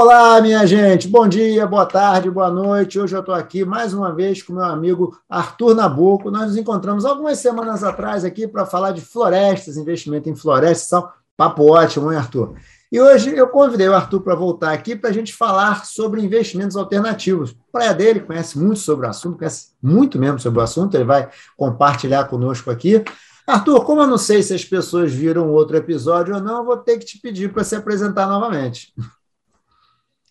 [0.00, 3.00] Olá, minha gente, bom dia, boa tarde, boa noite.
[3.00, 6.30] Hoje eu estou aqui mais uma vez com meu amigo Arthur Nabuco.
[6.30, 10.88] Nós nos encontramos algumas semanas atrás aqui para falar de florestas, investimento em florestas.
[10.88, 12.54] São papo ótimo, hein, Arthur?
[12.92, 16.76] E hoje eu convidei o Arthur para voltar aqui para a gente falar sobre investimentos
[16.76, 17.56] alternativos.
[17.72, 21.28] Praia dele conhece muito sobre o assunto, conhece muito mesmo sobre o assunto, ele vai
[21.56, 23.02] compartilhar conosco aqui.
[23.44, 26.76] Arthur, como eu não sei se as pessoas viram outro episódio ou não, eu vou
[26.76, 28.94] ter que te pedir para se apresentar novamente.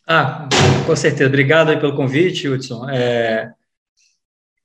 [0.08, 0.48] Ah,
[0.86, 1.28] com certeza.
[1.28, 2.90] Obrigado aí pelo convite, Hudson.
[2.90, 3.52] É,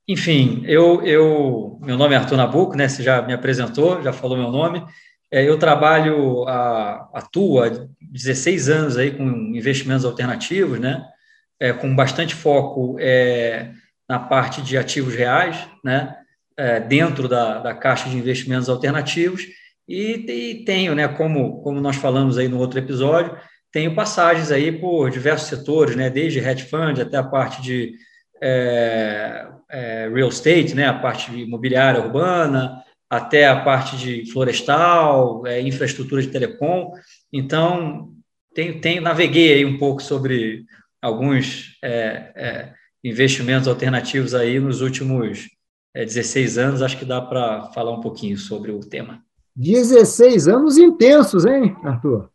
[0.07, 2.87] enfim, eu, eu, meu nome é Arthur Nabuco, né?
[2.87, 4.85] Você já me apresentou, já falou meu nome.
[5.29, 7.69] É, eu trabalho, a, atuo há
[8.01, 11.03] 16 anos aí com investimentos alternativos, né?
[11.59, 13.71] É, com bastante foco é,
[14.07, 16.15] na parte de ativos reais, né?
[16.55, 19.43] É, dentro da, da caixa de investimentos alternativos
[19.87, 21.05] e, e tenho, né?
[21.07, 23.37] Como, como nós falamos aí no outro episódio,
[23.73, 27.95] tenho passagens aí por diversos setores, né, desde hedge fund até a parte de
[28.39, 35.59] é, é, real estate, né, a parte imobiliária urbana, até a parte de florestal, é,
[35.59, 36.91] infraestrutura de telecom.
[37.31, 38.11] Então,
[38.53, 40.65] tenho, tenho, naveguei aí um pouco sobre
[41.01, 45.49] alguns é, é, investimentos alternativos aí nos últimos
[45.95, 46.81] 16 é, anos.
[46.83, 49.23] Acho que dá para falar um pouquinho sobre o tema.
[49.55, 52.32] 16 anos intensos, hein, Arthur?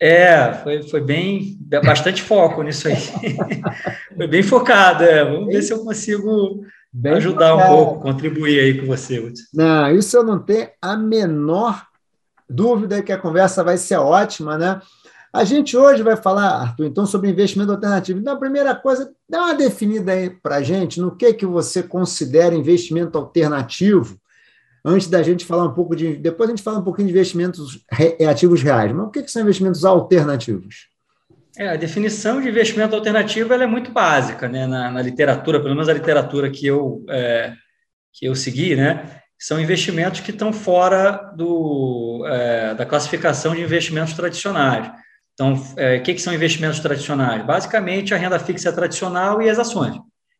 [0.00, 2.96] É, foi, foi bem, bastante foco nisso aí.
[4.16, 5.24] foi bem focado, é.
[5.24, 7.72] Vamos ver se eu consigo bem ajudar focado.
[7.72, 9.44] um pouco, contribuir aí com você, Hudson.
[9.52, 11.84] Não, isso eu não tenho a menor
[12.48, 14.80] dúvida que a conversa vai ser ótima, né?
[15.32, 18.18] A gente hoje vai falar, Arthur, então, sobre investimento alternativo.
[18.18, 21.82] Então, a primeira coisa, dá uma definida aí para a gente no que, que você
[21.82, 24.18] considera investimento alternativo
[24.88, 26.16] antes da gente falar um pouco de.
[26.16, 27.84] Depois a gente fala um pouquinho de investimentos
[28.28, 28.92] ativos reais.
[28.92, 30.88] Mas o que, que são investimentos alternativos?
[31.56, 34.66] É, a definição de investimento alternativo é muito básica né?
[34.66, 37.52] Na, na, literatura, pelo menos a literatura que eu, é,
[38.12, 39.20] que eu segui, né?
[39.38, 44.90] são investimentos que estão fora do, é, da classificação de investimentos tradicionais.
[45.32, 47.46] Então, é, o que, que são investimentos tradicionais?
[47.46, 49.94] Basicamente, a renda fixa tradicional e as ações.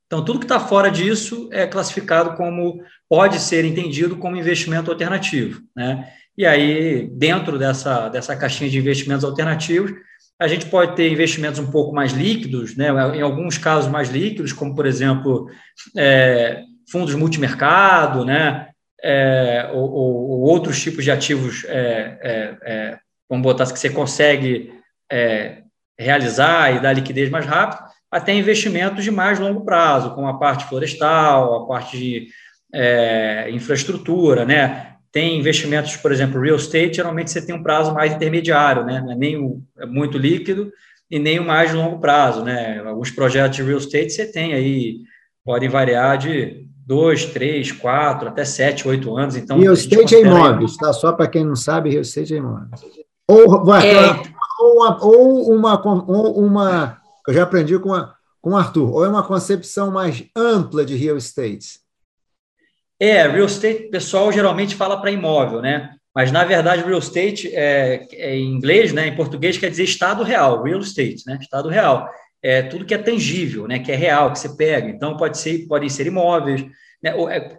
[0.09, 5.61] Então, tudo que está fora disso é classificado como, pode ser entendido como investimento alternativo.
[5.77, 6.11] Né?
[6.37, 9.93] E aí, dentro dessa, dessa caixinha de investimentos alternativos,
[10.41, 12.89] a gente pode ter investimentos um pouco mais líquidos, né?
[13.15, 15.47] em alguns casos mais líquidos, como, por exemplo,
[15.95, 18.69] é, fundos multimercado, né?
[19.01, 22.99] É, ou, ou, outros tipos de ativos, é, é, é
[23.29, 24.73] vamos botar assim, que você consegue
[25.11, 25.63] é,
[25.97, 30.67] realizar e dar liquidez mais rápido, até investimentos de mais longo prazo, como a parte
[30.67, 32.29] florestal, a parte de
[32.73, 34.95] é, infraestrutura, né?
[35.13, 39.01] Tem investimentos, por exemplo, real estate, geralmente você tem um prazo mais intermediário, né?
[39.01, 40.71] Não é nem o, é muito líquido
[41.11, 42.81] e nem o mais de longo prazo, né?
[42.81, 44.99] Alguns projetos de real estate você tem aí,
[45.45, 49.37] podem variar de dois, três, quatro, até sete, oito anos.
[49.37, 50.93] Então, real estate é imóveis, tá?
[50.93, 52.81] Só para quem não sabe, real estate é imóveis.
[53.31, 54.23] Ou, vai, é...
[54.61, 56.98] ou, uma, ou, uma, ou uma
[57.29, 60.97] eu já aprendi com, a, com o Arthur, ou é uma concepção mais ampla de
[60.97, 61.81] real estate?
[62.99, 65.91] É, real estate, pessoal geralmente fala para imóvel, né?
[66.15, 70.23] Mas, na verdade, real estate, é, é, em inglês, né, em português, quer dizer estado
[70.23, 71.39] real, real estate, né?
[71.39, 72.09] Estado real.
[72.43, 73.79] É tudo que é tangível, né?
[73.79, 74.89] Que é real, que você pega.
[74.89, 76.63] Então, pode ser, podem ser imóveis.
[77.03, 77.13] Né?
[77.31, 77.59] É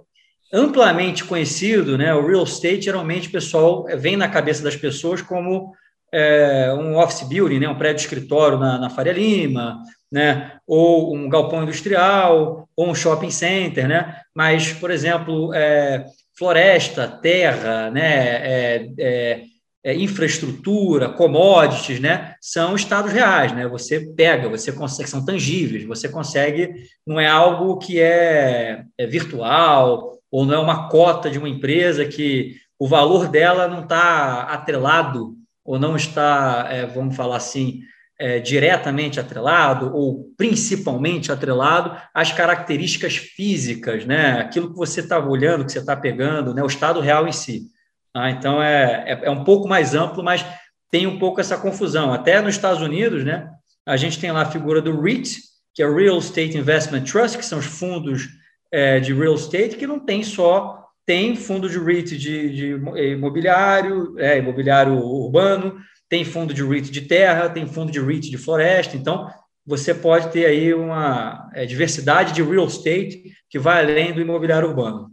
[0.51, 2.11] amplamente conhecido, né?
[2.15, 5.75] O real estate, geralmente, pessoal vem na cabeça das pessoas como
[6.13, 9.81] é, um office building, né, um prédio escritório na, na Faria Lima,
[10.11, 16.05] né, ou um galpão industrial, ou um shopping center, né, mas, por exemplo, é,
[16.37, 19.41] floresta, terra, né, é, é,
[19.83, 26.09] é infraestrutura, commodities, né, são estados reais, né, você pega, você consegue, são tangíveis, você
[26.09, 26.73] consegue,
[27.05, 32.05] não é algo que é, é virtual, ou não é uma cota de uma empresa
[32.05, 35.38] que o valor dela não está atrelado
[35.69, 37.81] ou não está, é, vamos falar assim,
[38.19, 44.39] é, diretamente atrelado ou principalmente atrelado às características físicas, né?
[44.39, 46.63] Aquilo que você estava olhando, que você está pegando, né?
[46.63, 47.67] O estado real em si.
[48.15, 50.43] Ah, então é, é, é, um pouco mais amplo, mas
[50.89, 52.11] tem um pouco essa confusão.
[52.11, 53.47] Até nos Estados Unidos, né?
[53.85, 55.37] A gente tem lá a figura do REIT,
[55.75, 58.27] que é Real Estate Investment Trust, que são os fundos
[58.71, 60.78] é, de real estate que não tem só
[61.09, 67.01] tem fundo de REIT de, de imobiliário, é, imobiliário urbano, tem fundo de REIT de
[67.01, 68.95] terra, tem fundo de REIT de floresta.
[68.95, 69.27] Então,
[69.65, 74.69] você pode ter aí uma é, diversidade de real estate que vai além do imobiliário
[74.69, 75.09] urbano.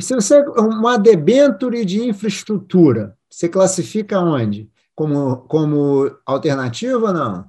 [0.00, 4.68] Se você uma debenture de infraestrutura, você classifica onde?
[4.96, 7.44] Como, como alternativa ou não?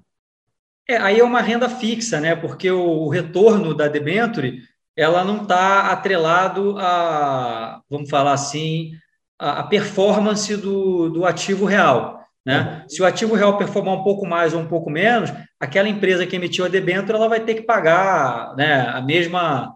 [0.87, 2.35] É, aí é uma renda fixa, né?
[2.35, 4.61] Porque o, o retorno da debenture
[4.95, 8.91] ela não está atrelado a, vamos falar assim,
[9.39, 12.21] a, performance do, do ativo real.
[12.45, 12.81] Né?
[12.83, 12.89] Uhum.
[12.89, 16.35] Se o ativo real performar um pouco mais ou um pouco menos, aquela empresa que
[16.35, 19.75] emitiu a debênture ela vai ter que pagar né, a mesma.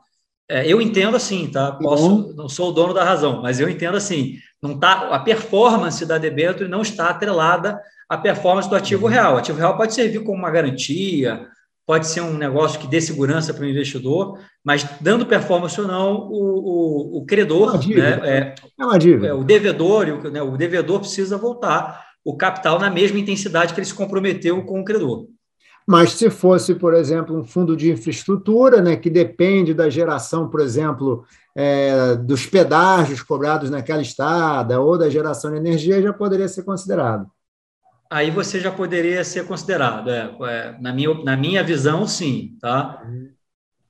[0.49, 1.71] É, eu entendo assim, tá?
[1.71, 2.33] Posso, uhum.
[2.35, 4.35] não sou o dono da razão, mas eu entendo assim.
[4.61, 7.79] Não tá, a performance da debênture não está atrelada
[8.09, 9.11] à performance do ativo uhum.
[9.11, 9.35] real.
[9.35, 11.47] O ativo real pode servir como uma garantia,
[11.85, 16.15] pode ser um negócio que dê segurança para o investidor, mas dando performance ou não,
[16.15, 18.55] o, o, o credor, é, né, é, é.
[19.27, 23.79] É, o devedor, o, né, o devedor precisa voltar o capital na mesma intensidade que
[23.79, 25.27] ele se comprometeu com o credor.
[25.87, 30.59] Mas se fosse, por exemplo, um fundo de infraestrutura, né, que depende da geração, por
[30.59, 31.23] exemplo,
[31.55, 37.27] é, dos pedágios cobrados naquela estrada ou da geração de energia, já poderia ser considerado.
[38.09, 43.01] Aí você já poderia ser considerado, é, é, na, minha, na minha visão, sim, tá?
[43.05, 43.29] Uhum.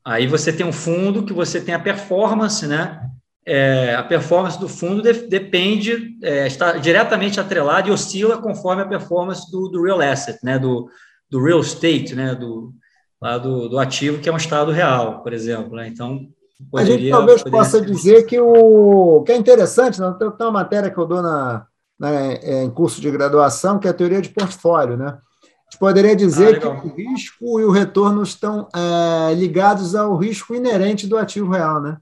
[0.04, 3.06] Aí você tem um fundo que você tem a performance, né?
[3.46, 8.88] é, a performance do fundo de, depende, é, está diretamente atrelada e oscila conforme a
[8.88, 10.90] performance do, do real asset, né, do,
[11.30, 12.74] do real estate, né, do,
[13.22, 15.76] lá do, do ativo que é um estado real, por exemplo.
[15.76, 15.88] Né?
[15.88, 16.28] Então,
[16.72, 20.16] poderia, a gente talvez possa dizer que o que é interessante, né?
[20.18, 21.68] tem uma matéria que eu dou na,
[22.00, 25.08] na, é, em curso de graduação, que é a teoria de portfólio, né?
[25.08, 30.16] A gente poderia dizer ah, que o risco e o retorno estão é, ligados ao
[30.16, 31.98] risco inerente do ativo real, né?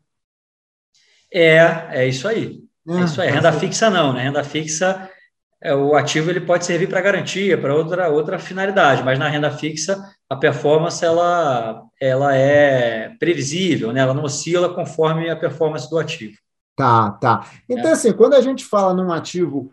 [1.33, 2.59] É, é isso aí.
[2.87, 3.29] É, é isso aí.
[3.29, 4.23] Renda fixa não, né?
[4.23, 5.09] Renda fixa,
[5.61, 9.49] é, o ativo ele pode servir para garantia, para outra, outra finalidade, mas na renda
[9.49, 9.97] fixa
[10.29, 14.01] a performance ela, ela é previsível, né?
[14.01, 16.37] Ela não oscila conforme a performance do ativo.
[16.75, 17.47] Tá, tá.
[17.69, 17.93] Então, é.
[17.93, 19.71] assim, quando a gente fala num ativo,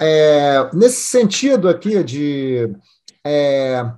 [0.00, 2.72] é, nesse sentido aqui de
[3.24, 3.90] é,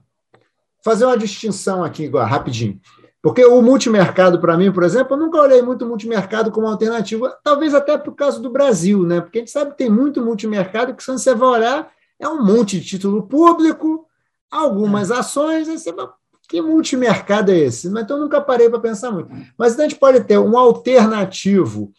[0.85, 2.81] fazer uma distinção aqui, agora, rapidinho.
[3.23, 7.37] Porque o multimercado, para mim, por exemplo, eu nunca olhei muito o multimercado como alternativa,
[7.45, 9.21] talvez até por causa do Brasil, né?
[9.21, 12.43] Porque a gente sabe que tem muito multimercado que, se você vai olhar, é um
[12.43, 14.07] monte de título público,
[14.51, 16.15] algumas ações, aí você fala,
[16.49, 17.89] que multimercado é esse?
[17.89, 19.31] Então, eu nunca parei para pensar muito.
[19.57, 21.93] Mas a gente pode ter um alternativo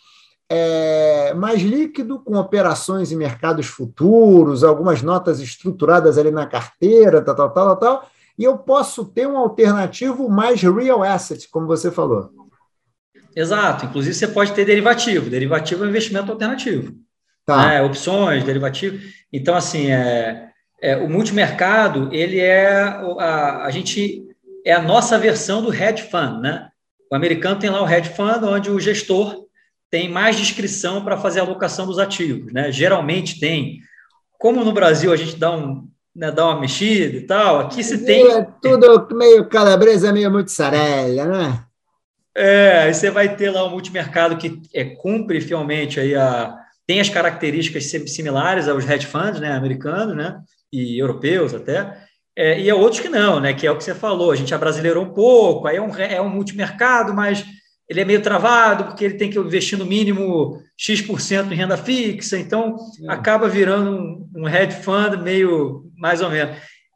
[0.54, 7.36] é, mais líquido, com operações em mercados futuros, algumas notas estruturadas ali na carteira, tal,
[7.36, 8.12] tal, tal, tal
[8.42, 12.32] e eu posso ter um alternativo mais real asset, como você falou.
[13.36, 13.86] Exato.
[13.86, 15.30] Inclusive, você pode ter derivativo.
[15.30, 16.92] Derivativo é um investimento alternativo.
[17.46, 17.68] Tá.
[17.68, 17.82] Né?
[17.84, 19.00] Opções, derivativo.
[19.32, 20.50] Então, assim, é,
[20.82, 22.74] é, o multimercado, ele é
[23.20, 24.26] a, a gente
[24.66, 26.70] é a nossa versão do hedge fund, né?
[27.12, 29.46] O americano tem lá o hedge fund, onde o gestor
[29.92, 32.72] tem mais discrição para fazer a alocação dos ativos, né?
[32.72, 33.80] Geralmente tem.
[34.40, 37.60] Como no Brasil a gente dá um, né, dar uma mexida e tal.
[37.60, 38.32] Aqui se tem.
[38.32, 41.64] É tudo meio calabresa, meio mussarela, né?
[42.34, 46.56] É, aí você vai ter lá um multimercado que é, cumpre fielmente aí a.
[46.88, 50.40] tem as características similares aos hedge funds, né, americanos, né,
[50.72, 51.98] e europeus até,
[52.34, 54.56] é, e há outros que não, né, que é o que você falou, a gente
[54.56, 57.46] abrasileirou um pouco, aí é um, é um multimercado, mas
[57.92, 62.40] ele é meio travado, porque ele tem que investir no mínimo X% em renda fixa,
[62.40, 63.12] então é.
[63.12, 66.56] acaba virando um, um hedge fund meio mais ou menos.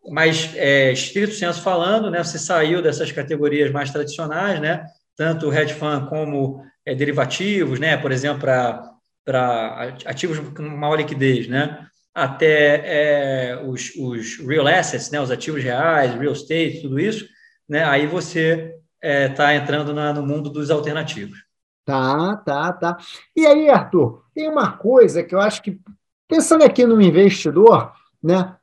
[0.09, 4.85] Mas, é, estrito senso falando, né, você saiu dessas categorias mais tradicionais, né,
[5.17, 11.85] tanto hedge fund como é, derivativos, né, por exemplo, para ativos com maior liquidez, né,
[12.13, 17.27] até é, os, os real assets, né, os ativos reais, real estate, tudo isso,
[17.67, 18.75] né, aí você
[19.05, 21.38] está é, tá entrando na, no mundo dos alternativos.
[21.85, 22.97] Tá, tá, tá.
[23.35, 25.79] E aí, Arthur, tem uma coisa que eu acho que,
[26.27, 28.55] pensando aqui no investidor, né?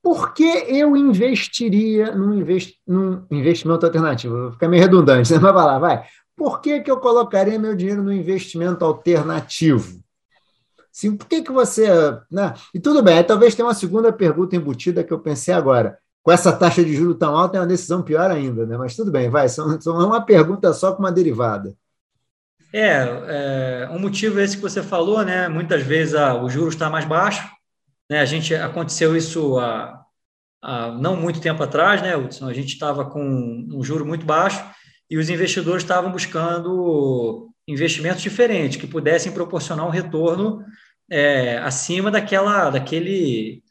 [0.00, 4.42] Por que eu investiria num, invest, num investimento alternativo?
[4.42, 5.38] Vou ficar meio redundante, né?
[5.38, 6.04] mas vai lá, vai.
[6.36, 10.00] Por que, que eu colocaria meu dinheiro no investimento alternativo?
[10.90, 11.88] Sim, por que, que você.
[12.30, 12.54] Né?
[12.72, 16.52] E tudo bem, talvez tenha uma segunda pergunta embutida que eu pensei agora com essa
[16.52, 18.76] taxa de juros tão alta, é uma decisão pior ainda, né?
[18.76, 21.74] Mas tudo bem, vai, são, são uma pergunta só com uma derivada.
[22.72, 25.48] É, é um motivo esse que você falou, né?
[25.48, 27.48] Muitas vezes ah, o juros está mais baixo,
[28.08, 28.20] né?
[28.20, 30.04] A gente aconteceu isso há,
[30.62, 32.48] há não muito tempo atrás, né, Hudson?
[32.48, 33.22] A gente estava com
[33.72, 34.64] um juro muito baixo
[35.08, 40.64] e os investidores estavam buscando investimentos diferentes que pudessem proporcionar um retorno
[41.10, 43.62] é, acima daquela, daquele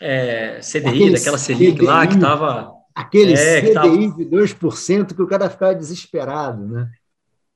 [0.00, 2.72] é, CDI, aquele daquela Selic CDI, lá que estava.
[2.94, 6.88] Aquele é, CDI tava, de 2% que o cara ficava desesperado, né?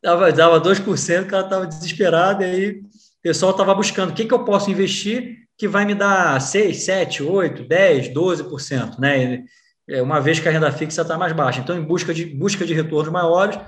[0.02, 2.82] Dava, dava 2%, o cara estava desesperado, e aí o
[3.22, 7.22] pessoal estava buscando o que, que eu posso investir que vai me dar 6, 7,
[7.22, 9.44] 8, 10, 12%, né?
[9.86, 11.60] é, uma vez que a renda fixa está mais baixa.
[11.60, 13.58] Então, em busca de, busca de retornos maiores,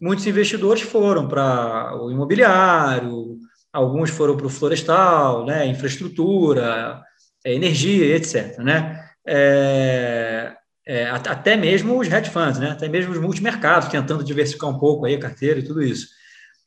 [0.00, 3.36] muitos investidores foram para o imobiliário,
[3.72, 7.02] alguns foram para o florestal, né, infraestrutura,
[7.44, 8.58] energia, etc.
[8.58, 9.04] Né?
[9.26, 10.52] É,
[10.86, 12.70] é, até mesmo os hedge funds, né?
[12.70, 16.08] até mesmo os multimercados, tentando diversificar um pouco aí a carteira e tudo isso.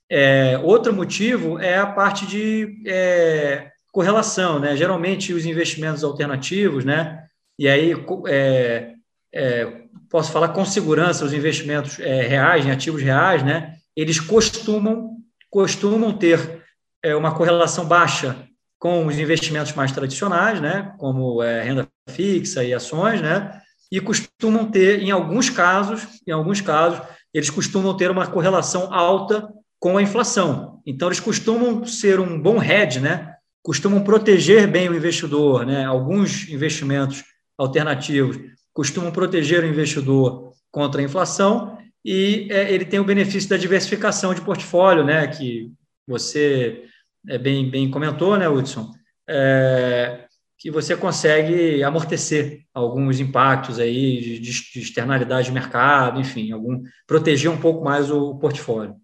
[0.09, 4.75] É, outro motivo é a parte de é, correlação, né?
[4.75, 7.23] Geralmente os investimentos alternativos, né?
[7.57, 7.93] E aí
[8.27, 8.93] é,
[9.33, 9.67] é,
[10.09, 13.75] posso falar com segurança os investimentos é, reais, em ativos reais, né?
[13.95, 15.15] Eles costumam
[15.49, 16.61] costumam ter
[17.01, 18.35] é, uma correlação baixa
[18.79, 20.93] com os investimentos mais tradicionais, né?
[20.97, 23.61] Como renda fixa e ações, né?
[23.91, 27.01] E costumam ter, em alguns casos, em alguns casos,
[27.33, 29.47] eles costumam ter uma correlação alta
[29.79, 30.81] com a inflação.
[30.85, 33.35] Então, eles costumam ser um bom hedge, né?
[33.65, 35.65] costumam proteger bem o investidor.
[35.65, 35.83] Né?
[35.83, 37.23] Alguns investimentos
[37.57, 38.37] alternativos
[38.71, 44.35] costumam proteger o investidor contra a inflação e é, ele tem o benefício da diversificação
[44.35, 45.25] de portfólio, né?
[45.25, 45.71] que
[46.07, 46.94] você é,
[47.37, 48.91] bem, bem comentou, né, Hudson?
[49.27, 50.25] É,
[50.57, 57.51] que você consegue amortecer alguns impactos aí de, de externalidade de mercado, enfim, algum proteger
[57.51, 58.95] um pouco mais o portfólio.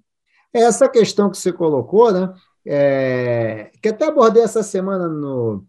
[0.53, 2.33] Essa questão que você colocou, né?
[2.65, 5.65] É, que até abordei essa semana no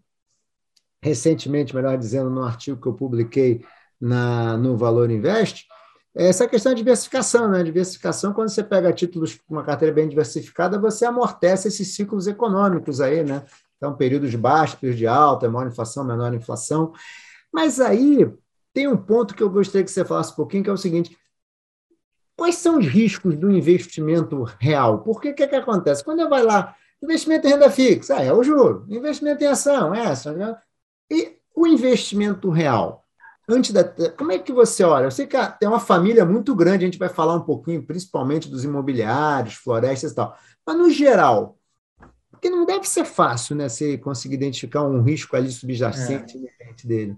[1.03, 3.61] recentemente, melhor dizendo, no artigo que eu publiquei
[3.99, 5.82] na, no Valor Invest, é
[6.15, 7.63] essa questão de diversificação, né?
[7.63, 13.01] Diversificação, quando você pega títulos com uma carteira bem diversificada, você amortece esses ciclos econômicos
[13.01, 13.43] aí, né?
[13.77, 16.93] Então, períodos baixa, períodos de alta, maior inflação, menor inflação.
[17.51, 18.31] Mas aí
[18.73, 21.17] tem um ponto que eu gostaria que você falasse um pouquinho, que é o seguinte:
[22.35, 25.03] Quais são os riscos do investimento real?
[25.03, 26.03] Porque o que, que acontece?
[26.03, 28.85] Quando eu vai lá, investimento em renda fixa, ah, é o juro.
[28.89, 30.33] Investimento em ação, é essa.
[30.33, 30.55] Né?
[31.11, 33.02] E o investimento real?
[33.47, 35.05] Antes da, como é que você olha?
[35.05, 38.49] Eu sei que tem uma família muito grande, a gente vai falar um pouquinho, principalmente
[38.49, 40.37] dos imobiliários, florestas e tal.
[40.65, 41.57] Mas, no geral,
[42.31, 46.87] porque não deve ser fácil né, você conseguir identificar um risco ali subjacente é.
[46.87, 47.17] dele.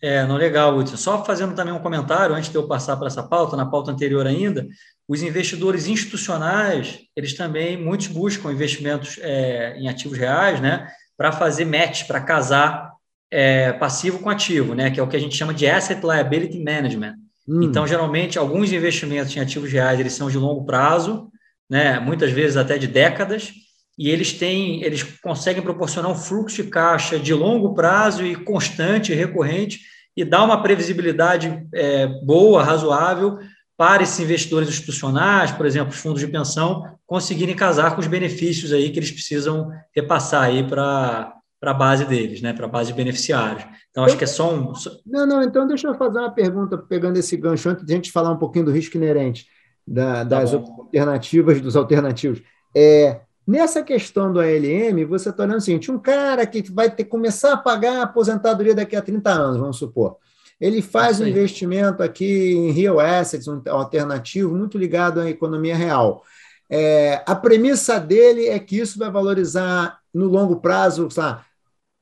[0.00, 0.96] É, não legal, Hudson.
[0.96, 4.26] Só fazendo também um comentário, antes de eu passar para essa pauta, na pauta anterior
[4.26, 4.66] ainda,
[5.08, 11.64] os investidores institucionais, eles também, muitos buscam investimentos é, em ativos reais, né, para fazer
[11.64, 12.95] match, para casar
[13.38, 16.58] é, passivo com ativo, né, que é o que a gente chama de Asset Liability
[16.58, 17.16] Management.
[17.46, 17.62] Hum.
[17.64, 21.28] Então, geralmente, alguns investimentos em ativos reais, eles são de longo prazo,
[21.68, 23.52] né, muitas vezes até de décadas,
[23.98, 29.12] e eles têm, eles conseguem proporcionar um fluxo de caixa de longo prazo e constante,
[29.12, 29.80] recorrente,
[30.16, 33.38] e dar uma previsibilidade é, boa, razoável,
[33.76, 38.72] para esses investidores institucionais, por exemplo, os fundos de pensão, conseguirem casar com os benefícios
[38.72, 42.90] aí que eles precisam repassar aí para para a base deles, né, para a base
[42.90, 43.64] de beneficiários.
[43.90, 44.72] Então, acho que é só um.
[45.06, 48.12] Não, não, então deixa eu fazer uma pergunta, pegando esse gancho, antes de a gente
[48.12, 49.46] falar um pouquinho do risco inerente
[49.86, 52.42] da, tá das tá alternativas, dos alternativos.
[52.76, 57.04] É, Nessa questão do ALM, você está olhando o seguinte: um cara que vai ter
[57.04, 60.16] começar a pagar a aposentadoria daqui a 30 anos, vamos supor.
[60.60, 66.24] Ele faz um investimento aqui em real assets, um alternativo muito ligado à economia real.
[66.68, 71.40] É, a premissa dele é que isso vai valorizar no longo prazo, sabe,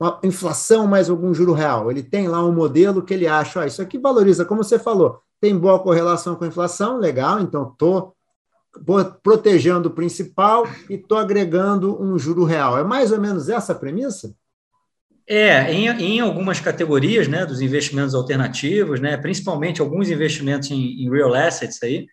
[0.00, 1.90] uma inflação mais algum juro real.
[1.90, 5.20] Ele tem lá um modelo que ele acha, ó, isso aqui valoriza, como você falou,
[5.40, 8.14] tem boa correlação com a inflação, legal, então estou
[9.22, 12.78] protegendo o principal e estou agregando um juro real.
[12.78, 14.34] É mais ou menos essa a premissa?
[15.26, 21.10] É, em, em algumas categorias né, dos investimentos alternativos, né, principalmente alguns investimentos em, em
[21.10, 22.06] real assets aí,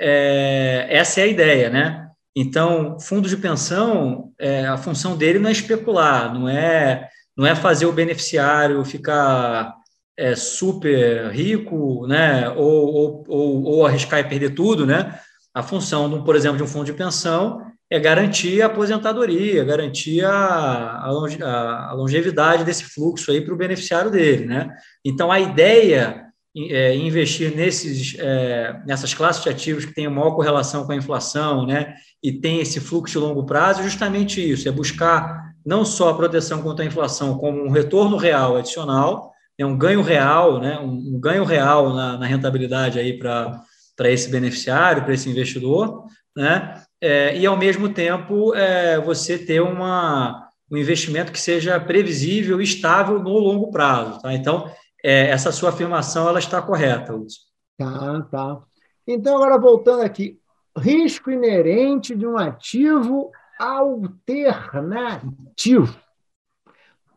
[0.00, 2.08] é, essa é a ideia, né?
[2.34, 7.54] Então, fundos de pensão, é, a função dele não é especular, não é, não é
[7.54, 9.74] fazer o beneficiário ficar
[10.16, 12.48] é, super rico, né?
[12.50, 15.18] Ou, ou, ou, ou arriscar e perder tudo, né?
[15.52, 20.24] A função, de, por exemplo, de um fundo de pensão é garantir a aposentadoria, garantir
[20.24, 24.70] a, a, longevidade desse fluxo aí para o beneficiário dele, né?
[25.04, 30.84] Então, a ideia é investir nesses, é, nessas classes de ativos que têm maior correlação
[30.84, 31.94] com a inflação, né?
[32.22, 36.62] E tem esse fluxo de longo prazo, justamente isso, é buscar não só a proteção
[36.62, 40.78] contra a inflação, como um retorno real adicional, é um ganho real, né?
[40.78, 43.62] Um, um ganho real na, na rentabilidade aí para
[44.00, 46.82] para esse beneficiário, para esse investidor, né?
[47.02, 52.64] É, e ao mesmo tempo é, você ter uma, um investimento que seja previsível e
[52.64, 54.18] estável no longo prazo.
[54.22, 54.32] Tá?
[54.32, 54.70] Então,
[55.04, 57.40] é, essa sua afirmação ela está correta, Lúcio.
[57.76, 58.62] Tá, tá.
[59.06, 60.38] Então, agora voltando aqui,
[60.76, 65.98] risco inerente de um ativo alternativo.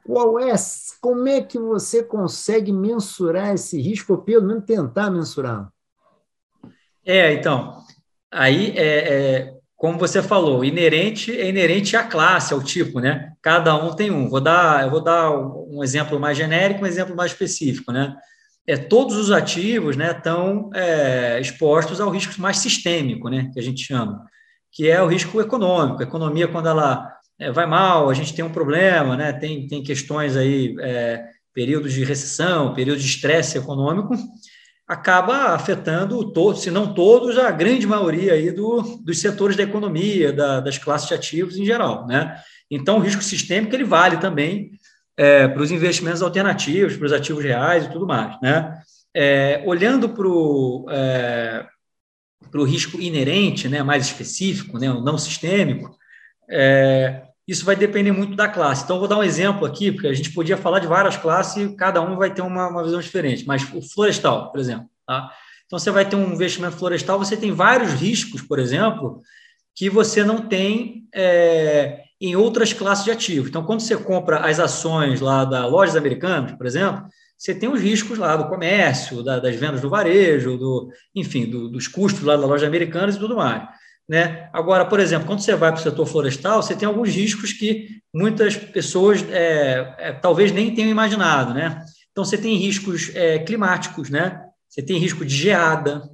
[0.05, 0.53] qual é,
[0.99, 5.71] como é que você consegue mensurar esse risco, ou pelo menos tentar mensurar?
[7.05, 7.83] É, então,
[8.31, 13.32] aí é, é, como você falou, inerente é inerente à classe, ao tipo, né?
[13.43, 14.29] Cada um tem um.
[14.29, 18.15] Vou dar, eu vou dar um exemplo mais genérico, um exemplo mais específico, né?
[18.65, 23.61] É, todos os ativos né, estão é, expostos ao risco mais sistêmico, né, que a
[23.61, 24.25] gente chama,
[24.71, 25.99] que é o risco econômico.
[25.99, 29.33] A economia, quando ela é, vai mal, a gente tem um problema, né?
[29.33, 34.15] tem, tem questões aí, é, períodos de recessão, períodos de estresse econômico,
[34.87, 40.33] acaba afetando todos, se não todos, a grande maioria aí do, dos setores da economia,
[40.33, 42.05] da, das classes de ativos em geral.
[42.05, 42.37] Né?
[42.69, 44.71] Então, o risco sistêmico ele vale também
[45.17, 48.39] é, para os investimentos alternativos, para os ativos reais e tudo mais.
[48.41, 48.77] Né?
[49.15, 51.65] É, olhando para o é,
[52.65, 55.95] risco inerente, né, mais específico, né, não sistêmico,
[56.49, 58.83] é, isso vai depender muito da classe.
[58.83, 61.75] Então, vou dar um exemplo aqui, porque a gente podia falar de várias classes e
[61.75, 63.45] cada um vai ter uma, uma visão diferente.
[63.45, 64.89] Mas o florestal, por exemplo.
[65.05, 65.29] Tá?
[65.65, 69.21] Então, você vai ter um investimento florestal, você tem vários riscos, por exemplo,
[69.75, 73.49] que você não tem é, em outras classes de ativos.
[73.49, 77.05] Então, quando você compra as ações lá da Lojas Americanas, por exemplo,
[77.37, 81.67] você tem os riscos lá do comércio, da, das vendas do varejo, do, enfim, do,
[81.67, 83.67] dos custos lá da Loja Americanas e tudo mais.
[84.07, 84.49] Né?
[84.51, 88.01] Agora, por exemplo, quando você vai para o setor florestal, você tem alguns riscos que
[88.13, 91.53] muitas pessoas é, é, talvez nem tenham imaginado.
[91.53, 91.83] Né?
[92.11, 94.41] Então, você tem riscos é, climáticos, né?
[94.69, 96.09] você tem risco de geada,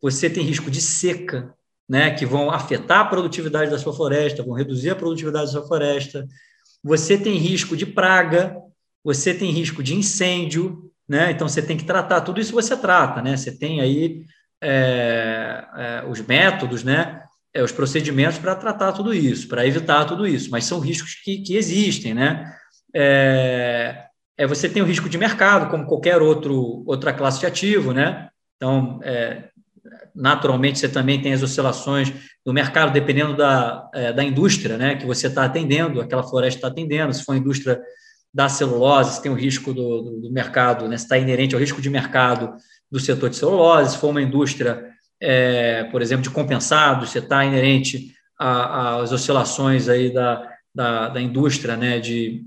[0.00, 1.54] você tem risco de seca,
[1.88, 2.10] né?
[2.10, 6.26] que vão afetar a produtividade da sua floresta, vão reduzir a produtividade da sua floresta.
[6.84, 8.56] Você tem risco de praga,
[9.02, 11.30] você tem risco de incêndio, né?
[11.30, 13.22] então você tem que tratar, tudo isso você trata.
[13.22, 13.36] Né?
[13.36, 14.26] Você tem aí
[14.62, 17.21] é, é, os métodos, né,
[17.54, 21.38] é, os procedimentos para tratar tudo isso, para evitar tudo isso, mas são riscos que,
[21.38, 22.52] que existem, né?
[22.94, 24.04] É,
[24.36, 28.28] é, você tem o risco de mercado, como qualquer outro, outra classe de ativo, né?
[28.56, 29.48] Então, é,
[30.14, 32.12] naturalmente, você também tem as oscilações
[32.44, 36.68] do mercado, dependendo da, é, da indústria né, que você está atendendo, aquela floresta está
[36.68, 37.80] atendendo, se for a indústria
[38.32, 41.80] da celulose, você tem o risco do, do, do mercado, né, está inerente ao risco
[41.80, 42.54] de mercado
[42.90, 44.91] do setor de celulose, se for uma indústria,
[45.24, 51.76] é, por exemplo, de compensados, você está inerente às oscilações aí da, da, da indústria
[51.76, 52.42] né, de,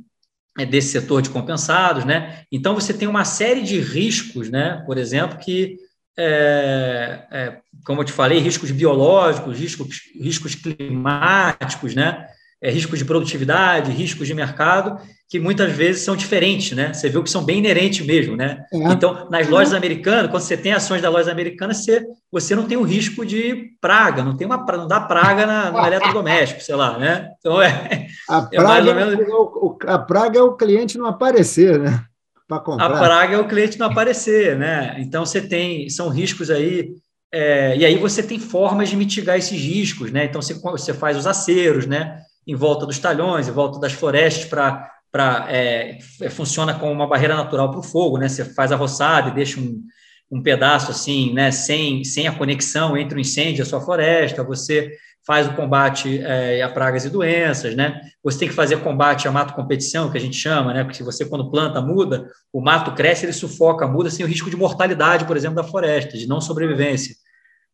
[0.59, 2.03] é, desse setor de compensados.
[2.03, 2.43] Né?
[2.51, 5.77] Então, você tem uma série de riscos, né, por exemplo, que,
[6.17, 12.27] é, é, como eu te falei, riscos biológicos, riscos, riscos climáticos, né?
[12.65, 14.99] É, riscos de produtividade, riscos de mercado,
[15.30, 16.91] que muitas vezes são diferentes, né?
[16.91, 18.63] Você viu que são bem inerentes mesmo, né?
[18.73, 18.91] É.
[18.91, 22.75] Então, nas lojas americanas, quando você tem ações da loja americana, você, você não tem
[22.75, 26.97] o risco de praga, não tem uma não dá praga na, no eletrodoméstico, sei lá,
[26.97, 27.30] né?
[27.38, 29.28] Então é, a é praga, mais ou menos...
[29.30, 32.04] o, a praga é o cliente não aparecer, né?
[32.47, 32.86] Para comprar.
[32.88, 34.95] A praga é o cliente não aparecer, né?
[34.99, 36.89] Então você tem são riscos aí
[37.32, 40.25] é, e aí você tem formas de mitigar esses riscos, né?
[40.25, 42.24] Então você, você faz os aceros, né?
[42.47, 47.08] Em volta dos talhões, em volta das florestas, para para é, é, funciona como uma
[47.08, 48.27] barreira natural para o fogo, né?
[48.27, 49.81] Você faz a roçada e deixa um,
[50.29, 51.51] um pedaço assim, né?
[51.51, 54.43] Sem, sem a conexão entre o incêndio e a sua floresta.
[54.43, 54.91] Você
[55.25, 58.01] faz o combate é, a pragas e doenças, né?
[58.21, 60.84] Você tem que fazer combate a mato competição, que a gente chama, né?
[60.84, 64.58] Porque você quando planta muda, o mato cresce, ele sufoca, muda sem o risco de
[64.58, 67.15] mortalidade, por exemplo, da floresta, de não sobrevivência.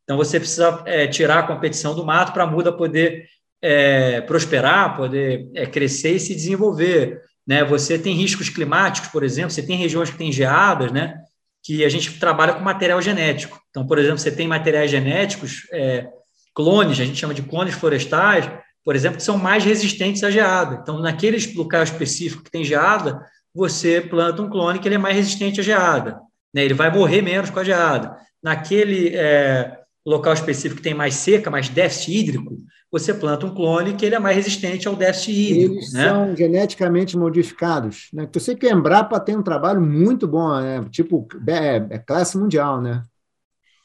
[0.03, 3.25] Então você precisa é, tirar a competição do mato para a muda poder
[3.61, 7.21] é, prosperar, poder é, crescer e se desenvolver.
[7.45, 7.63] Né?
[7.63, 11.15] Você tem riscos climáticos, por exemplo, você tem regiões que têm geadas, né?
[11.63, 13.61] que a gente trabalha com material genético.
[13.69, 16.07] Então, por exemplo, você tem materiais genéticos, é,
[16.55, 18.49] clones, a gente chama de clones florestais,
[18.83, 20.79] por exemplo, que são mais resistentes à geada.
[20.81, 25.15] Então, naqueles locais específicos que tem geada, você planta um clone que ele é mais
[25.15, 26.19] resistente à geada.
[26.53, 26.65] Né?
[26.65, 28.17] Ele vai morrer menos com a geada.
[28.41, 32.57] Naquele é, local específico que tem mais seca, mais déficit hídrico,
[32.91, 35.75] você planta um clone que ele é mais resistente ao déficit hídrico.
[35.75, 36.09] Eles né?
[36.09, 38.09] são geneticamente modificados.
[38.13, 38.27] Né?
[38.33, 40.83] Eu sei que a Embrapa tem um trabalho muito bom, né?
[40.91, 43.03] tipo, é, é classe mundial, né?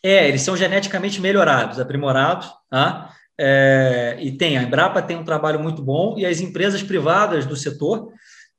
[0.02, 3.12] É, eles são geneticamente melhorados, aprimorados, tá?
[3.38, 7.56] É, e tem, a Embrapa tem um trabalho muito bom, e as empresas privadas do
[7.56, 8.12] setor,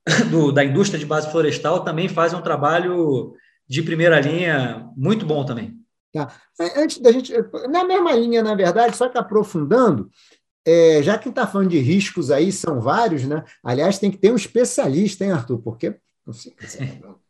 [0.32, 3.34] do, da indústria de base florestal, também fazem um trabalho
[3.68, 5.78] de primeira linha muito bom também.
[6.14, 6.32] Tá.
[6.76, 7.34] Antes da gente.
[7.70, 10.10] Na mesma linha, na verdade, só que aprofundando,
[10.68, 13.42] é, já que está falando de riscos aí, são vários, né?
[13.64, 15.60] Aliás, tem que ter um especialista, hein, Arthur?
[15.60, 16.54] Porque não sei,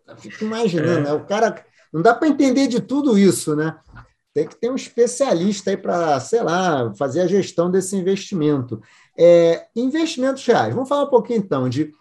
[0.07, 1.13] eu fico imaginando, né?
[1.13, 3.77] O cara não dá para entender de tudo isso, né?
[4.33, 8.81] Tem que ter um especialista aí para, sei lá, fazer a gestão desse investimento.
[9.15, 10.73] É, investimentos reais.
[10.73, 11.91] Vamos falar um pouquinho então de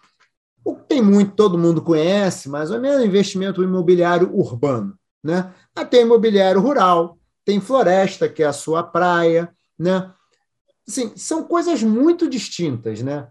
[0.65, 4.97] O que tem muito, todo mundo conhece, mais ou menos, investimento imobiliário urbano.
[5.23, 5.53] Né?
[5.75, 9.51] Mas tem imobiliário rural, tem floresta, que é a sua praia.
[9.77, 10.11] Né?
[10.87, 13.01] Assim, são coisas muito distintas.
[13.01, 13.27] Né?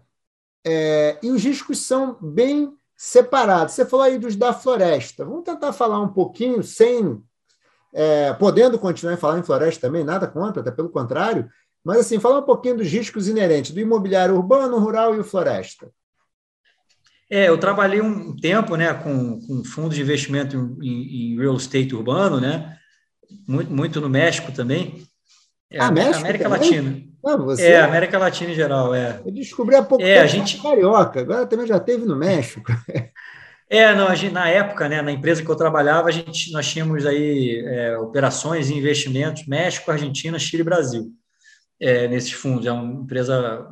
[0.65, 3.73] É, e os riscos são bem separados.
[3.73, 5.25] Você falou aí dos da floresta.
[5.25, 7.21] Vamos tentar falar um pouquinho, sem
[7.93, 11.49] é, podendo continuar a falar em floresta também, nada contra, até pelo contrário,
[11.83, 15.89] mas assim, falar um pouquinho dos riscos inerentes do imobiliário urbano, rural e floresta.
[17.29, 21.95] É, eu trabalhei um tempo né, com, com fundo de investimento em, em real estate
[21.95, 22.77] urbano, né?
[23.47, 25.06] Muito, muito no México também.
[25.69, 26.59] É, ah, México América também?
[26.59, 27.03] Latina.
[27.25, 27.67] Ah, você...
[27.67, 29.21] É, América Latina em geral, é.
[29.25, 30.61] Eu descobri há pouco é, tempo a gente...
[30.61, 32.71] carioca, agora também já teve no México.
[33.69, 37.05] É, não, gente, na época, né, na empresa que eu trabalhava, a gente, nós tínhamos
[37.05, 41.11] aí é, operações e investimentos México, Argentina, Chile e Brasil
[41.79, 42.65] é, nesses fundos.
[42.65, 43.67] É uma empresa,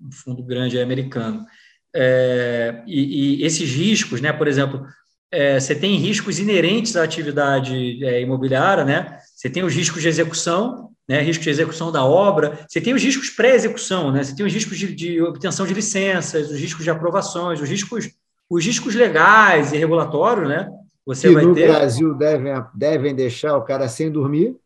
[0.00, 1.46] um fundo grande americano.
[1.94, 4.84] É, e, e, esses riscos, né, por exemplo,
[5.30, 9.18] é, você tem riscos inerentes à atividade é, imobiliária, né?
[9.34, 13.02] Você tem os riscos de execução, né, risco de execução da obra, você tem os
[13.02, 14.22] riscos pré-execução, né?
[14.22, 18.10] Você tem os riscos de, de obtenção de licenças, os riscos de aprovações, os riscos
[18.50, 20.70] os riscos legais e regulatórios, né?
[21.04, 21.68] Você que vai no ter.
[21.68, 24.56] No Brasil devem, devem deixar o cara sem dormir.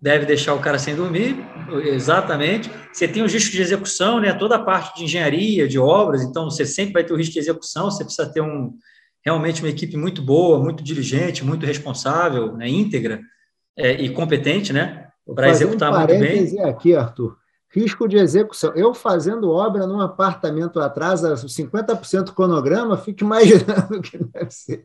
[0.00, 1.36] Deve deixar o cara sem dormir,
[1.84, 2.70] exatamente.
[2.92, 4.32] Você tem os riscos de execução, né?
[4.34, 7.38] Toda a parte de engenharia, de obras, então você sempre vai ter o risco de
[7.38, 8.74] execução, você precisa ter um,
[9.24, 12.68] realmente uma equipe muito boa, muito diligente, muito responsável, né?
[12.68, 13.20] íntegra
[13.76, 15.05] é, e competente, né?
[15.34, 16.60] Para executar um muito bem.
[16.62, 17.36] aqui, Arthur.
[17.68, 18.72] Risco de execução.
[18.74, 24.84] Eu fazendo obra num apartamento atrás, 50% cronograma, fico imaginando o que deve ser.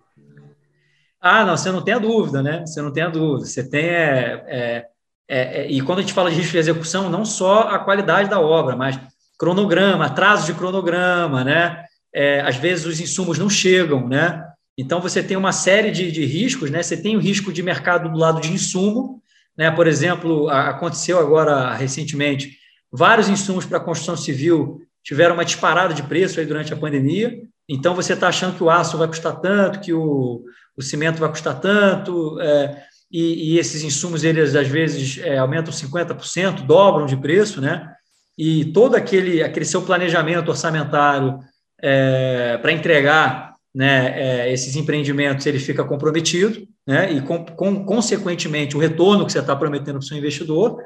[1.22, 2.66] Ah, não, você não tem a dúvida, né?
[2.66, 3.46] Você não tem a dúvida.
[3.46, 3.86] Você tem.
[3.86, 4.88] É, é,
[5.30, 8.40] é, e quando a gente fala de risco de execução, não só a qualidade da
[8.40, 9.00] obra, mas
[9.38, 11.86] cronograma, atraso de cronograma, né?
[12.14, 14.44] É, às vezes os insumos não chegam, né?
[14.78, 16.82] Então você tem uma série de, de riscos, né?
[16.82, 19.21] Você tem o risco de mercado do lado de insumo,
[19.58, 19.72] né?
[19.72, 22.62] Por exemplo, aconteceu agora recentemente
[22.92, 27.42] Vários insumos para a construção civil tiveram uma disparada de preço aí durante a pandemia.
[27.70, 30.44] Então, você está achando que o aço vai custar tanto, que o,
[30.76, 35.74] o cimento vai custar tanto, é, e, e, esses insumos, eles às vezes é, aumentam
[35.74, 37.94] 50%, dobram de preço, né?
[38.38, 41.40] E todo aquele, aquele seu planejamento orçamentário
[41.82, 47.12] é, para entregar né, é, esses empreendimentos, ele fica comprometido, né?
[47.12, 50.82] E, com, com, consequentemente, o retorno que você está prometendo para o seu investidor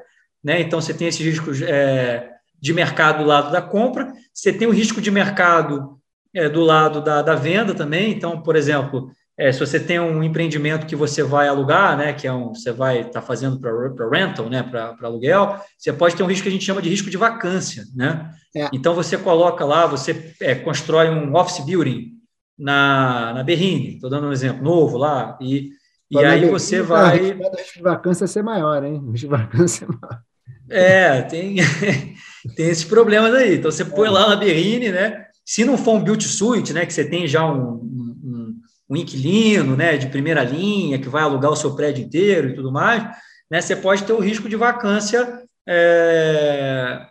[0.46, 0.62] né?
[0.62, 2.30] Então, você tem esses riscos é,
[2.62, 6.00] de mercado do lado da compra, você tem o risco de mercado
[6.36, 8.12] é, do lado da, da, venda também.
[8.12, 12.28] Então, por exemplo, é, se você tem um empreendimento que você vai alugar, né, que
[12.28, 16.22] é um, você vai estar tá fazendo para rental, né, para aluguel, você pode ter
[16.22, 17.84] um risco que a gente chama de risco de vacância.
[17.96, 18.30] Né?
[18.56, 18.70] É.
[18.72, 22.12] Então, você coloca lá, você é, constrói um office building
[22.56, 25.72] na, na Berrine, estou dando um exemplo novo lá, e,
[26.10, 27.32] e aí você vai.
[27.32, 29.02] O risco de vacância ser maior, hein?
[29.04, 30.22] O risco de vacância é maior.
[30.70, 31.58] É, tem,
[32.56, 33.56] tem esses problemas aí.
[33.56, 35.26] Então, você põe lá na Berrine, né?
[35.44, 36.86] Se não for um build suite, né?
[36.86, 39.98] Que você tem já um, um, um, inquilino, né?
[39.98, 43.04] De primeira linha, que vai alugar o seu prédio inteiro e tudo mais,
[43.50, 43.62] né?
[43.62, 47.06] Você pode ter o risco de vacância é,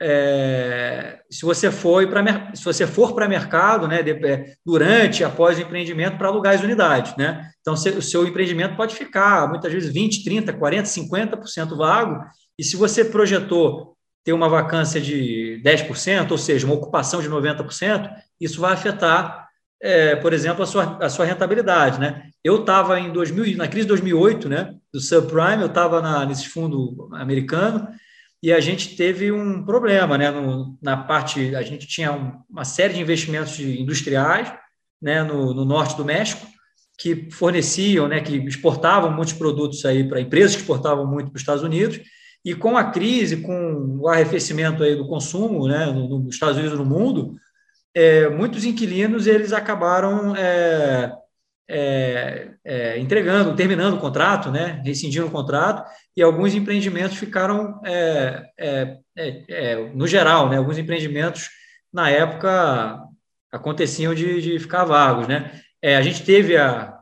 [0.00, 5.62] é, se você for para se você for para mercado, né, é, durante, após o
[5.62, 7.50] empreendimento para alugar as unidades, né?
[7.60, 12.22] Então, o seu empreendimento pode ficar muitas vezes 20, 30, 40, 50% vago
[12.58, 18.10] e se você projetou ter uma vacância de 10%, ou seja, uma ocupação de 90%,
[18.40, 19.48] isso vai afetar,
[19.80, 21.98] é, por exemplo, a sua, a sua rentabilidade.
[21.98, 22.28] Né?
[22.44, 27.08] Eu estava em 2000, na crise de 2008, né, do subprime, eu estava nesse fundo
[27.14, 27.88] americano
[28.42, 32.94] e a gente teve um problema né, no, na parte, a gente tinha uma série
[32.94, 34.52] de investimentos industriais
[35.00, 36.44] né, no, no norte do México,
[36.98, 41.42] que forneciam, né, que exportavam muitos produtos aí para empresas que exportavam muito para os
[41.42, 42.00] Estados Unidos,
[42.44, 46.84] e com a crise, com o arrefecimento aí do consumo né, nos Estados Unidos no
[46.84, 47.36] mundo,
[47.94, 51.12] é, muitos inquilinos eles acabaram é,
[51.74, 58.98] é, é, entregando, terminando o contrato, né, rescindindo o contrato, e alguns empreendimentos ficaram, é,
[59.16, 61.48] é, no geral, né, alguns empreendimentos
[61.90, 63.00] na época
[63.50, 65.26] aconteciam de, de ficar vagos.
[65.26, 65.50] Né?
[65.82, 66.94] a gente teve a,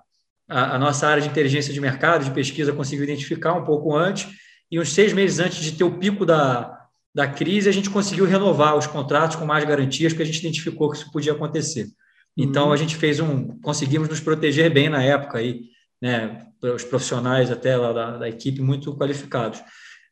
[0.48, 4.28] a, a nossa área de inteligência de mercado, de pesquisa, conseguiu identificar um pouco antes,
[4.70, 6.78] e uns seis meses antes de ter o pico da,
[7.12, 10.90] da crise, a gente conseguiu renovar os contratos com mais garantias, porque a gente identificou
[10.90, 11.88] que isso podia acontecer.
[12.36, 12.72] Então, uhum.
[12.72, 13.58] a gente fez um.
[13.60, 15.64] Conseguimos nos proteger bem na época aí,
[16.00, 16.46] né?
[16.62, 19.62] Os profissionais até lá da, da equipe muito qualificados.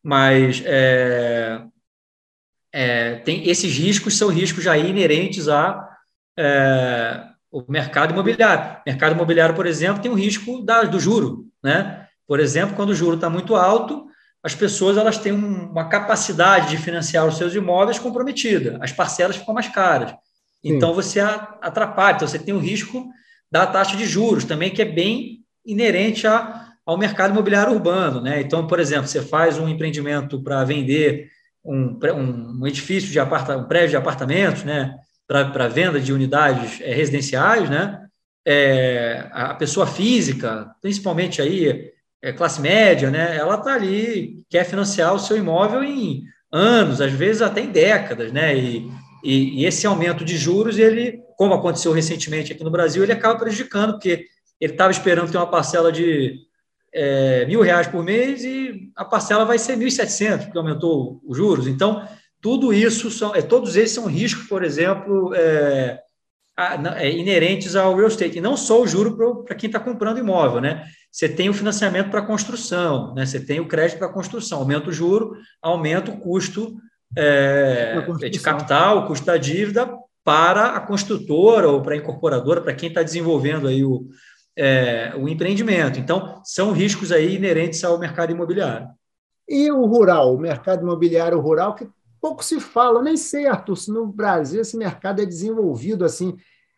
[0.02, 1.62] Mas é,
[2.72, 5.88] é, tem esses riscos são riscos já inerentes a,
[6.38, 8.80] é, o mercado imobiliário.
[8.86, 11.46] Mercado imobiliário, por exemplo, tem o risco da, do juro.
[11.62, 12.06] Né?
[12.26, 14.06] Por exemplo, quando o juro está muito alto,
[14.42, 19.54] as pessoas elas têm uma capacidade de financiar os seus imóveis comprometida, as parcelas ficam
[19.54, 20.14] mais caras.
[20.70, 23.08] Então, você atrapalha, então você tem o risco
[23.50, 28.20] da taxa de juros também, que é bem inerente a, ao mercado imobiliário urbano.
[28.20, 28.40] Né?
[28.40, 31.28] Então, por exemplo, você faz um empreendimento para vender
[31.64, 31.98] um,
[32.60, 34.94] um, edifício de aparta, um prédio de apartamentos, né?
[35.28, 38.06] para venda de unidades é, residenciais, né?
[38.46, 43.36] É, a pessoa física, principalmente aí é, classe média, né?
[43.36, 48.32] Ela está ali quer financiar o seu imóvel em anos, às vezes até em décadas,
[48.32, 48.56] né?
[48.56, 48.90] E,
[49.22, 53.38] e, e esse aumento de juros, ele, como aconteceu recentemente aqui no Brasil, ele acaba
[53.38, 54.26] prejudicando, porque
[54.60, 56.40] ele estava esperando ter uma parcela de
[56.92, 61.66] é, mil reais por mês e a parcela vai ser 1.700, porque aumentou os juros.
[61.66, 62.06] Então,
[62.40, 66.00] tudo isso são, é, todos esses são riscos, por exemplo, é,
[66.96, 68.38] é, inerentes ao real estate.
[68.38, 70.84] E não só o juro para quem está comprando imóvel, né?
[71.10, 73.24] Você tem o financiamento para construção, né?
[73.24, 74.60] Você tem o crédito para construção.
[74.60, 76.76] Aumenta o juro, aumenta o custo
[77.16, 79.88] é, de capital, custo da dívida
[80.24, 84.08] para a construtora ou para a incorporadora, para quem está desenvolvendo aí o,
[84.56, 85.98] é, o empreendimento.
[85.98, 88.88] Então, são riscos aí inerentes ao mercado imobiliário.
[89.48, 91.88] E o rural, o mercado imobiliário rural, que
[92.20, 96.36] pouco se fala, eu nem sei, Arthur, se no Brasil esse mercado é desenvolvido assim,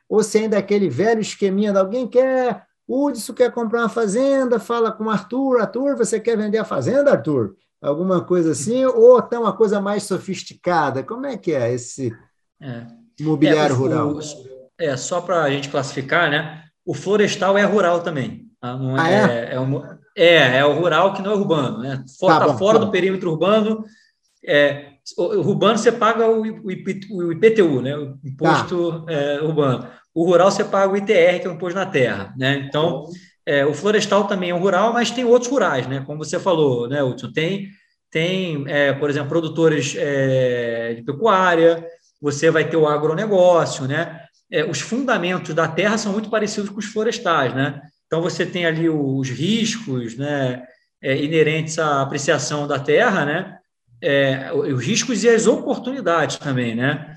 [0.09, 4.59] ou se ainda é aquele velho esqueminha de alguém quer, Hudson quer comprar uma fazenda,
[4.59, 7.57] fala com o Arthur, Arthur, você quer vender a fazenda, Arthur?
[7.83, 11.03] Alguma coisa assim, ou tem uma coisa mais sofisticada?
[11.03, 12.13] Como é que é esse
[12.61, 12.87] é.
[13.19, 14.13] imobiliário é, o, rural?
[14.13, 14.21] O,
[14.79, 16.65] é, só para a gente classificar, né?
[16.85, 18.47] O florestal é rural também.
[18.61, 18.77] Tá?
[18.77, 19.15] Não é, ah, é?
[19.15, 19.83] É, é, um,
[20.17, 22.05] é, é, o rural que não é urbano, né?
[22.19, 23.85] Fora, tá, tá fora tá do perímetro urbano,
[24.47, 27.97] é, o urbano você paga o, IPTU, né?
[27.97, 29.45] o Imposto tá.
[29.45, 29.89] Urbano.
[30.15, 32.35] O rural você paga o ITR, que é o Imposto na Terra.
[32.37, 32.67] Né?
[32.69, 33.07] Então,
[33.47, 36.03] é, o florestal também é um rural, mas tem outros rurais, né?
[36.07, 37.33] como você falou, né, Hudson?
[37.33, 37.69] Tem,
[38.11, 41.85] tem é, por exemplo, produtores é, de pecuária,
[42.21, 44.21] você vai ter o agronegócio, né?
[44.53, 47.81] É, os fundamentos da terra são muito parecidos com os florestais, né?
[48.07, 50.65] Então, você tem ali os riscos né,
[51.01, 53.57] é, inerentes à apreciação da terra, né?
[54.03, 57.15] é, os riscos e as oportunidades também, né?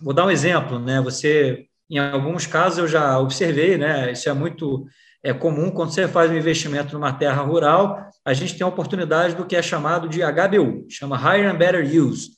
[0.00, 1.00] Vou dar um exemplo, né?
[1.02, 4.12] Você, em alguns casos, eu já observei, né?
[4.12, 4.86] Isso é muito
[5.22, 9.34] é comum quando você faz um investimento numa terra rural, a gente tem a oportunidade
[9.34, 12.32] do que é chamado de HBU, chama Higher and Better Use,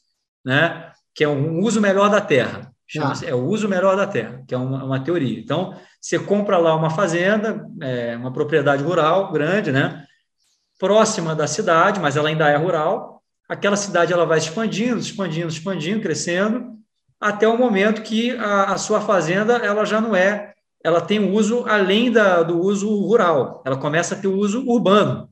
[0.44, 0.92] né?
[1.14, 2.72] Que é um uso melhor da terra.
[3.00, 3.12] Ah.
[3.24, 5.40] É o uso melhor da terra, que é uma, uma teoria.
[5.40, 10.06] Então, você compra lá uma fazenda, é, uma propriedade rural grande, né?
[10.78, 13.22] próxima da cidade, mas ela ainda é rural.
[13.48, 16.75] Aquela cidade ela vai expandindo, expandindo, expandindo, crescendo,
[17.20, 20.52] até o momento que a, a sua fazenda ela já não é,
[20.84, 25.28] ela tem uso além da, do uso rural, ela começa a ter uso urbano.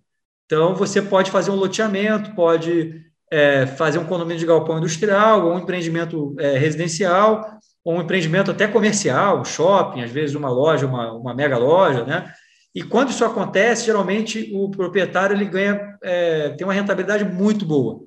[0.47, 5.55] Então, você pode fazer um loteamento, pode é, fazer um condomínio de galpão industrial, ou
[5.55, 11.13] um empreendimento é, residencial, ou um empreendimento até comercial, shopping, às vezes uma loja, uma,
[11.13, 12.33] uma mega loja, né?
[12.75, 18.01] E quando isso acontece, geralmente o proprietário ele ganha, é, tem uma rentabilidade muito boa,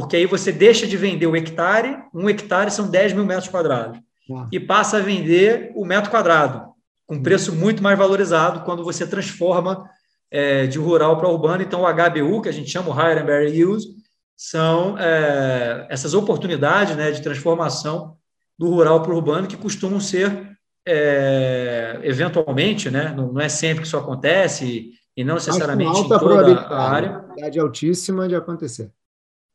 [0.00, 4.00] porque aí você deixa de vender o hectare, um hectare são 10 mil metros quadrados,
[4.32, 4.46] ah.
[4.50, 6.70] e passa a vender o metro quadrado,
[7.06, 9.86] com um preço muito mais valorizado quando você transforma
[10.30, 11.62] é, de rural para urbano.
[11.62, 13.88] Então, o HBU, que a gente chama o Higher and Better Use,
[14.34, 18.16] são é, essas oportunidades né, de transformação
[18.58, 20.56] do rural para o urbano que costumam ser
[20.88, 26.58] é, eventualmente, né, não, não, é sempre que isso acontece e não necessariamente em toda
[26.58, 27.10] a área.
[27.10, 28.90] Probabilidade altíssima de acontecer.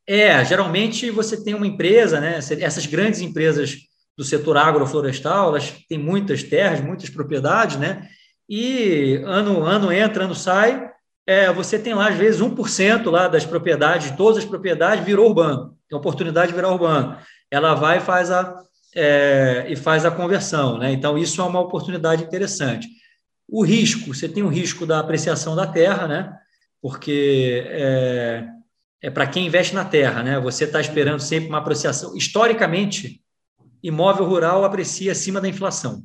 [0.07, 3.77] É, geralmente você tem uma empresa, né, essas grandes empresas
[4.17, 8.07] do setor agroflorestal, elas têm muitas terras, muitas propriedades, né,
[8.47, 10.89] e ano, ano entra, ano sai,
[11.27, 15.27] é, você tem lá, às vezes, 1% lá das propriedades, de todas as propriedades, virou
[15.27, 17.17] urbano, tem oportunidade de virar urbano.
[17.49, 18.61] Ela vai e faz a,
[18.95, 20.77] é, e faz a conversão.
[20.77, 20.91] Né?
[20.91, 22.87] Então, isso é uma oportunidade interessante.
[23.47, 26.33] O risco, você tem o risco da apreciação da terra, né?
[26.81, 28.43] porque é,
[29.05, 30.39] é para quem investe na terra, né?
[30.39, 32.17] você está esperando sempre uma apreciação.
[32.17, 33.21] Historicamente,
[33.83, 36.01] imóvel rural aprecia acima da inflação.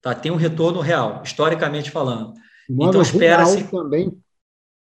[0.00, 0.14] Tá?
[0.14, 2.32] Tem um retorno real, historicamente falando.
[2.68, 3.64] Imóvel então, espera-se.
[3.64, 4.16] também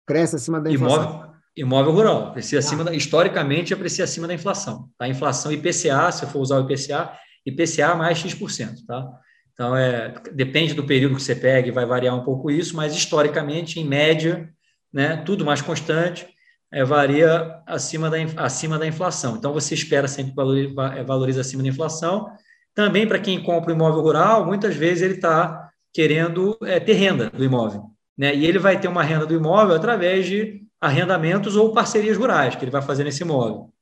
[0.04, 1.04] cresce acima da inflação.
[1.04, 2.86] Imóvel, imóvel rural, aprecia acima ah.
[2.86, 4.90] da, historicamente aprecia acima da inflação.
[4.98, 5.04] Tá?
[5.04, 7.12] A inflação IPCA, se eu for usar o IPCA,
[7.46, 9.08] IPCA mais X%, tá?
[9.52, 13.78] Então, é, depende do período que você pega vai variar um pouco isso, mas historicamente,
[13.78, 14.52] em média,
[14.92, 16.26] né, tudo mais constante,
[16.72, 19.36] é, varia acima da, acima da inflação.
[19.36, 22.30] Então, você espera sempre valoriza, é, valoriza acima da inflação,
[22.74, 27.30] Também para quem compra um imóvel rural, muitas vezes ele está querendo é, ter renda
[27.30, 27.90] do imóvel.
[28.16, 28.34] Né?
[28.34, 32.64] E ele vai ter uma renda do imóvel através de arrendamentos ou parcerias rurais que
[32.64, 33.72] ele vai fazer nesse imóvel.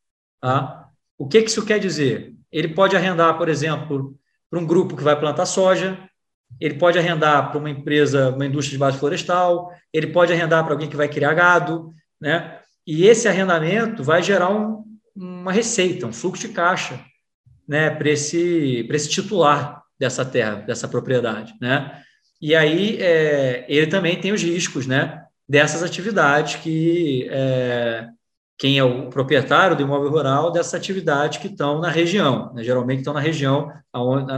[0.41, 0.89] Tá?
[1.19, 2.35] O que, que isso quer dizer?
[2.53, 4.15] Ele pode arrendar, por exemplo,
[4.49, 5.99] para um grupo que vai plantar soja,
[6.61, 10.73] ele pode arrendar para uma empresa, uma indústria de base florestal, ele pode arrendar para
[10.73, 12.61] alguém que vai criar gado, né?
[12.87, 14.85] E esse arrendamento vai gerar um,
[15.17, 17.01] uma receita, um fluxo de caixa,
[17.67, 22.03] né, para esse, esse titular dessa terra, dessa propriedade, né?
[22.41, 28.07] E aí é, ele também tem os riscos, né, dessas atividades que é,
[28.59, 32.99] quem é o proprietário do imóvel rural dessas atividades que estão na região, né, geralmente
[32.99, 33.73] estão na região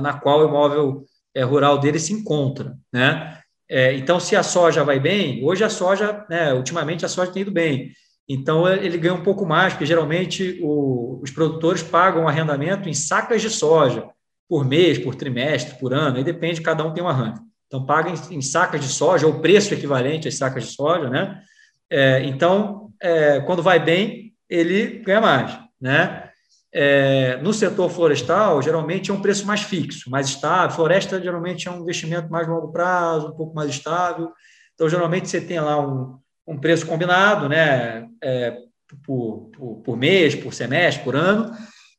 [0.01, 1.05] na qual o imóvel
[1.35, 3.41] é, rural dele se encontra, né?
[3.69, 7.43] É, então, se a soja vai bem, hoje a soja, né, ultimamente a soja tem
[7.43, 7.91] ido bem,
[8.29, 13.41] então ele ganha um pouco mais, porque geralmente o, os produtores pagam arrendamento em sacas
[13.41, 14.09] de soja,
[14.49, 17.43] por mês, por trimestre, por ano, aí depende, cada um tem um arranjo.
[17.67, 21.43] Então, paga em, em sacas de soja, ou preço equivalente às sacas de soja, né?
[21.91, 26.31] É, então, é, quando vai bem, ele ganha mais, né?
[26.73, 30.77] É, no setor florestal, geralmente é um preço mais fixo, mais estável.
[30.77, 34.31] Floresta, geralmente, é um investimento mais longo prazo, um pouco mais estável.
[34.75, 38.07] Então, geralmente, você tem lá um, um preço combinado, né?
[38.23, 38.57] É,
[39.05, 41.51] por, por, por mês, por semestre, por ano,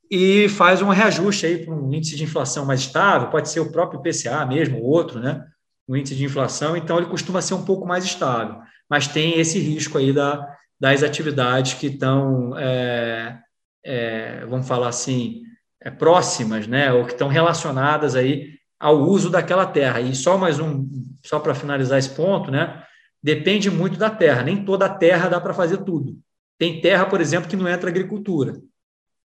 [0.10, 3.72] e faz um reajuste aí para um índice de inflação mais estável, pode ser o
[3.72, 5.46] próprio IPCA mesmo, ou outro, né?
[5.88, 9.60] O índice de inflação, então ele costuma ser um pouco mais estável, mas tem esse
[9.60, 10.48] risco aí da,
[10.80, 13.38] das atividades que estão, é,
[13.84, 15.42] é, vamos falar assim,
[15.82, 16.92] é, próximas, né?
[16.94, 20.00] Ou que estão relacionadas aí ao uso daquela terra.
[20.02, 20.88] E só mais um,
[21.26, 22.84] só para finalizar esse ponto, né?
[23.22, 24.44] Depende muito da terra.
[24.44, 26.18] Nem toda a terra dá para fazer tudo.
[26.58, 28.60] Tem terra, por exemplo, que não entra agricultura.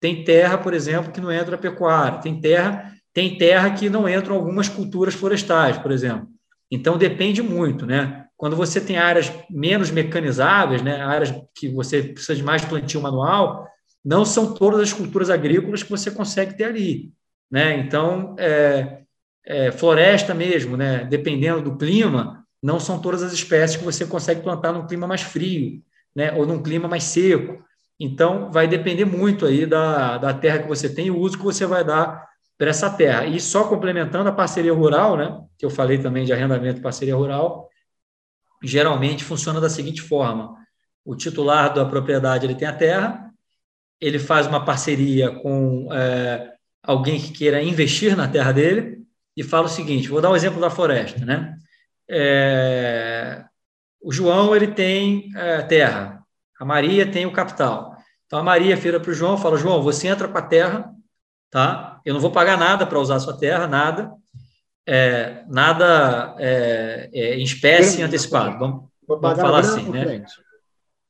[0.00, 2.18] Tem terra, por exemplo, que não entra pecuária.
[2.18, 6.28] Tem terra, tem terra que não entram algumas culturas florestais, por exemplo.
[6.70, 8.26] Então depende muito, né?
[8.36, 13.68] Quando você tem áreas menos mecanizáveis, né, áreas que você precisa de mais plantio manual,
[14.04, 17.12] não são todas as culturas agrícolas que você consegue ter ali,
[17.48, 17.76] né?
[17.78, 19.02] Então, é,
[19.46, 21.04] é, floresta mesmo, né?
[21.04, 25.22] Dependendo do clima, não são todas as espécies que você consegue plantar num clima mais
[25.22, 25.82] frio,
[26.14, 26.32] né?
[26.32, 27.62] Ou num clima mais seco.
[27.98, 31.44] Então, vai depender muito aí da, da terra que você tem e o uso que
[31.44, 33.26] você vai dar para essa terra.
[33.26, 37.16] E só complementando a parceria rural, né, que eu falei também de arrendamento e parceria
[37.16, 37.68] rural,
[38.62, 40.56] geralmente funciona da seguinte forma:
[41.04, 43.32] o titular da propriedade ele tem a terra,
[44.00, 49.02] ele faz uma parceria com é, alguém que queira investir na terra dele
[49.36, 51.56] e fala o seguinte: vou dar um exemplo da floresta, né?
[52.08, 53.44] É,
[54.00, 56.22] o João ele tem é, terra,
[56.58, 57.96] a Maria tem o capital.
[58.26, 60.90] Então a Maria vira para o João fala: João, você entra com a terra,
[61.50, 62.00] tá?
[62.04, 64.12] Eu não vou pagar nada para usar a sua terra, nada.
[64.86, 68.58] É, nada é, é, em espécie grana antecipado.
[68.58, 70.04] Vamos, vamos falar assim, né?
[70.04, 70.32] Frente.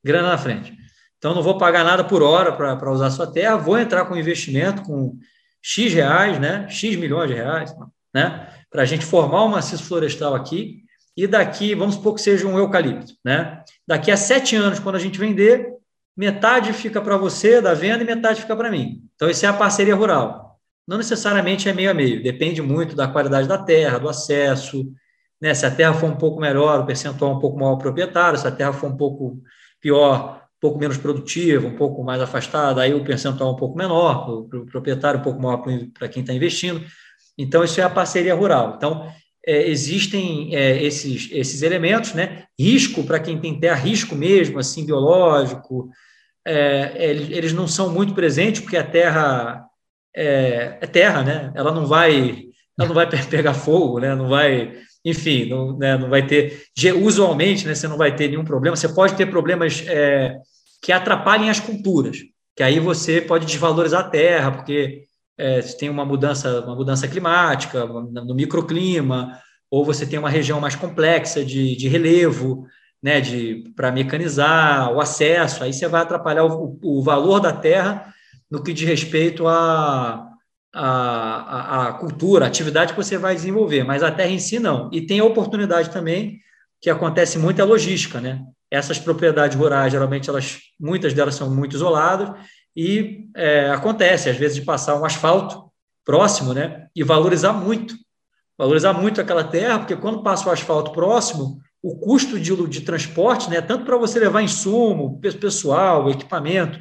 [0.05, 0.77] Grana na frente.
[1.23, 4.17] Então, não vou pagar nada por hora para usar a sua terra, vou entrar com
[4.17, 5.17] investimento com
[5.63, 6.69] X reais, né?
[6.69, 7.73] X milhões de reais,
[8.13, 8.49] né?
[8.69, 10.82] Para a gente formar um maciço florestal aqui.
[11.17, 13.63] E daqui, vamos supor que seja um eucalipto, né?
[13.87, 15.73] Daqui a sete anos, quando a gente vender,
[16.17, 19.03] metade fica para você da venda e metade fica para mim.
[19.15, 20.59] Então, isso é a parceria rural.
[20.87, 24.91] Não necessariamente é meio a meio, depende muito da qualidade da terra, do acesso.
[25.41, 25.55] Né?
[25.55, 28.51] Se a terra for um pouco melhor, o percentual um pouco maior proprietário, se a
[28.51, 29.41] terra for um pouco
[29.81, 34.29] pior, um pouco menos produtiva, um pouco mais afastada, aí o percentual um pouco menor,
[34.29, 36.85] o proprietário um pouco maior para quem está investindo.
[37.39, 38.75] Então, isso é a parceria rural.
[38.77, 39.11] Então,
[39.47, 42.45] é, existem é, esses, esses elementos, né?
[42.59, 45.91] Risco para quem tem terra, risco mesmo, assim, biológico,
[46.45, 49.65] é, eles, eles, não são muito presentes, porque a terra
[50.15, 51.53] é, é, terra, né?
[51.55, 52.45] Ela não vai,
[52.79, 54.15] ela não vai pegar fogo, né?
[54.15, 55.97] Não vai, enfim, não, né?
[55.97, 56.67] não vai ter.
[57.03, 57.75] Usualmente, né?
[57.75, 58.77] Você não vai ter nenhum problema.
[58.77, 60.37] Você pode ter problemas é,
[60.83, 62.19] que atrapalhem as culturas,
[62.57, 65.05] que aí você pode desvalorizar a terra, porque
[65.39, 69.39] é, tem uma mudança, uma mudança climática, no microclima,
[69.71, 72.67] ou você tem uma região mais complexa de, de relevo,
[73.03, 78.13] né, de para mecanizar o acesso, aí você vai atrapalhar o, o valor da terra
[78.51, 80.29] no que diz respeito à
[80.75, 84.89] a, a, cultura, a atividade que você vai desenvolver, mas a terra em si não.
[84.93, 86.39] E tem a oportunidade também,
[86.81, 88.43] que acontece muito, é a logística, né?
[88.71, 92.31] Essas propriedades rurais, geralmente, elas, muitas delas são muito isoladas,
[92.77, 95.71] e é, acontece, às vezes, de passar um asfalto
[96.05, 96.89] próximo, né?
[96.95, 97.95] E valorizar muito,
[98.57, 103.51] valorizar muito aquela terra, porque quando passa o asfalto próximo, o custo de, de transporte,
[103.51, 103.61] né?
[103.61, 106.79] Tanto para você levar insumo, pessoal, equipamento,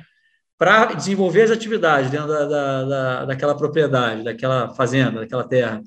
[0.58, 5.82] para desenvolver as atividades dentro da, da, da, daquela propriedade, daquela fazenda, daquela terra,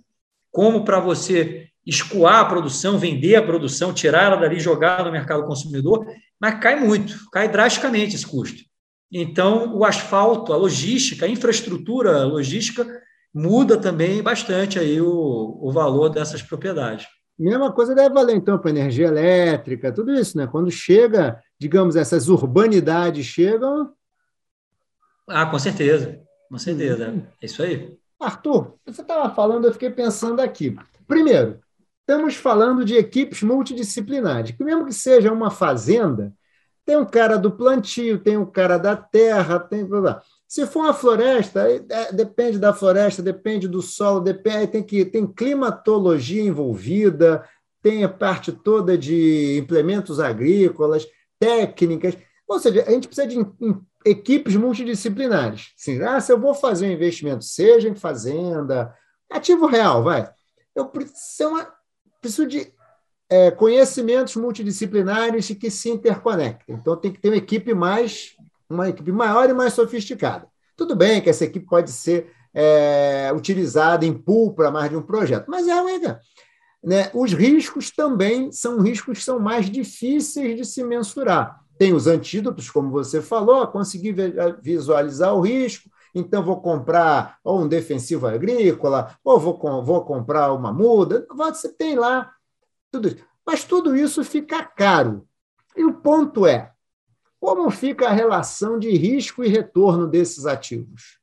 [0.50, 5.44] como para você escoar a produção, vender a produção, tirar ela dali, jogar no mercado
[5.44, 6.06] consumidor,
[6.40, 8.62] mas cai muito, cai drasticamente esse custo.
[9.12, 12.86] Então, o asfalto, a logística, a infraestrutura logística
[13.32, 17.06] muda também bastante aí o, o valor dessas propriedades.
[17.36, 20.46] Mesma coisa deve valer, então, para energia elétrica, tudo isso, né?
[20.46, 23.92] Quando chega, digamos, essas urbanidades chegam.
[25.28, 27.08] Ah, com certeza, com certeza.
[27.08, 27.26] Uhum.
[27.42, 27.96] É isso aí.
[28.20, 30.76] Arthur, você estava falando, eu fiquei pensando aqui.
[31.08, 31.58] Primeiro,
[32.00, 36.32] estamos falando de equipes multidisciplinares, que mesmo que seja uma fazenda,
[36.84, 39.88] tem um cara do plantio, tem um cara da terra, tem.
[40.46, 45.26] Se for uma floresta, é, depende da floresta, depende do solo, depende, tem que tem
[45.26, 47.48] climatologia envolvida,
[47.82, 51.06] tem a parte toda de implementos agrícolas,
[51.38, 52.16] técnicas.
[52.46, 53.46] Ou seja, a gente precisa de
[54.04, 55.72] equipes multidisciplinares.
[55.78, 58.94] Assim, ah, se eu vou fazer um investimento, seja em fazenda,
[59.30, 60.30] ativo real, vai.
[60.74, 61.66] Eu preciso, uma,
[62.20, 62.72] preciso de
[63.34, 66.76] é, conhecimentos multidisciplinares que se interconectem.
[66.76, 68.36] Então, tem que ter uma equipe mais
[68.70, 70.46] uma equipe maior e mais sofisticada.
[70.76, 75.02] Tudo bem que essa equipe pode ser é, utilizada em pool para mais de um
[75.02, 76.20] projeto, mas é uma
[76.82, 77.10] né?
[77.12, 81.60] Os riscos também são riscos que são mais difíceis de se mensurar.
[81.76, 84.14] Tem os antídotos, como você falou, conseguir
[84.62, 90.72] visualizar o risco, então vou comprar ou um defensivo agrícola, ou vou, vou comprar uma
[90.72, 91.26] muda.
[91.34, 92.30] Você tem lá
[92.94, 93.24] tudo isso.
[93.46, 95.26] Mas tudo isso fica caro.
[95.76, 96.72] E o ponto é:
[97.40, 101.18] como fica a relação de risco e retorno desses ativos?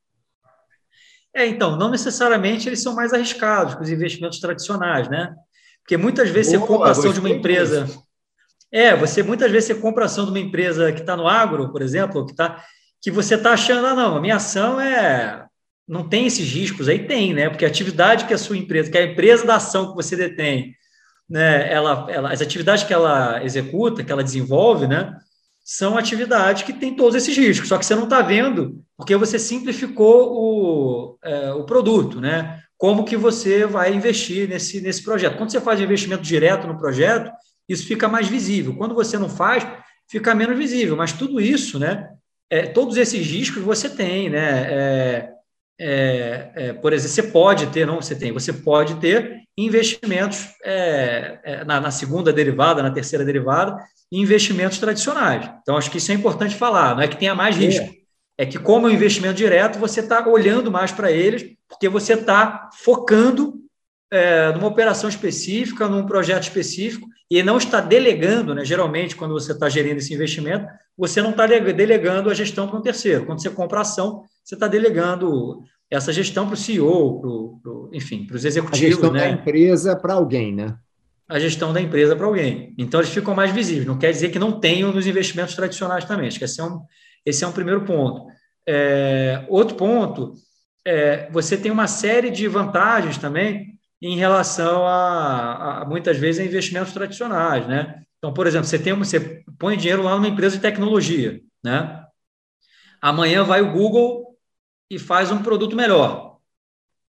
[1.34, 5.34] É, então, não necessariamente eles são mais arriscados que os investimentos tradicionais, né?
[5.82, 7.88] Porque muitas vezes Boa, você compra ação de uma empresa.
[8.72, 11.82] É, você muitas vezes você compra ação de uma empresa que está no agro, por
[11.82, 12.64] exemplo, que, tá,
[13.02, 15.46] que você está achando, ah, não, a minha ação é.
[15.88, 17.50] Não tem esses riscos, aí tem, né?
[17.50, 20.76] Porque a atividade que a sua empresa, que a empresa da ação que você detém,
[21.32, 25.18] né, ela, ela, as atividades que ela executa, que ela desenvolve, né?
[25.64, 29.40] são atividades que têm todos esses riscos, só que você não está vendo porque você
[29.40, 32.62] simplificou o, é, o produto, né?
[32.78, 35.38] Como que você vai investir nesse, nesse projeto.
[35.38, 37.32] Quando você faz investimento direto no projeto,
[37.70, 38.76] isso fica mais visível.
[38.76, 39.66] Quando você não faz,
[40.10, 40.96] fica menos visível.
[40.96, 42.10] Mas tudo isso, né?
[42.50, 44.68] É, todos esses riscos você tem, né?
[44.70, 45.30] É,
[45.80, 51.39] é, é por exemplo, você pode ter, não você tem, você pode ter investimentos é,
[51.43, 53.78] é, na, na segunda derivada, na terceira derivada,
[54.12, 55.49] investimentos tradicionais.
[55.62, 57.60] Então, acho que isso é importante falar, não é que tenha mais é.
[57.60, 57.86] risco.
[58.38, 61.88] É, é que, como é um investimento direto, você está olhando mais para eles, porque
[61.88, 63.62] você está focando
[64.12, 68.66] é, numa operação específica, num projeto específico, e não está delegando, né?
[68.66, 72.82] geralmente, quando você está gerindo esse investimento, você não está delegando a gestão para um
[72.82, 73.26] terceiro.
[73.26, 78.26] Quando você compra ação, você está delegando essa gestão para o CEO, pro, pro, enfim,
[78.26, 78.88] para os executivos.
[78.88, 79.20] A gestão né?
[79.20, 80.76] da empresa para alguém, né?
[81.32, 82.76] a gestão da empresa para alguém.
[82.78, 83.88] Então, eles ficam mais visíveis.
[83.88, 86.28] Não quer dizer que não tenham nos investimentos tradicionais também.
[86.28, 86.82] Acho que esse é um,
[87.26, 88.28] esse é um primeiro ponto.
[88.68, 90.34] É, outro ponto,
[90.86, 96.46] é, você tem uma série de vantagens também em relação a, a, muitas vezes, a
[96.46, 97.66] investimentos tradicionais.
[97.66, 98.04] Né?
[98.18, 101.39] Então, por exemplo, você, tem, você põe dinheiro lá numa empresa de tecnologia.
[101.64, 101.98] Né?
[103.02, 104.31] Amanhã vai o Google
[104.92, 106.36] e faz um produto melhor.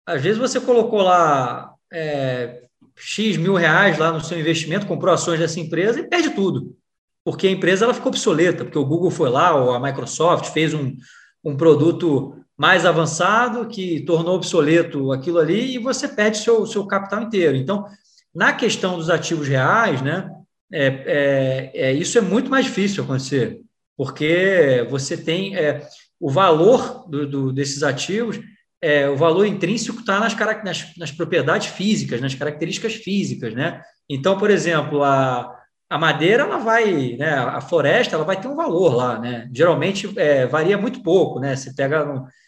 [0.06, 2.64] Às vezes você colocou lá é,
[2.98, 6.76] X mil reais lá no seu investimento, comprou ações dessa empresa e perde tudo.
[7.24, 10.74] Porque a empresa ela ficou obsoleta, porque o Google foi lá, ou a Microsoft fez
[10.74, 10.98] um,
[11.42, 17.22] um produto mais avançado que tornou obsoleto aquilo ali e você perde seu, seu capital
[17.22, 17.56] inteiro.
[17.56, 17.86] Então,
[18.36, 20.30] na questão dos ativos reais, né,
[20.74, 23.62] é, é, é isso é muito mais difícil acontecer,
[23.96, 25.88] porque você tem é,
[26.22, 28.40] o valor do, do, desses ativos
[28.82, 33.80] é, o valor intrínseco está nas, nas, nas, propriedades físicas, nas características físicas, né?
[34.10, 35.56] Então, por exemplo, a,
[35.88, 37.32] a madeira, ela vai, né?
[37.32, 39.48] A floresta, ela vai ter um valor lá, né?
[39.54, 41.56] Geralmente é, varia muito pouco, né?
[41.56, 42.06] Você pega,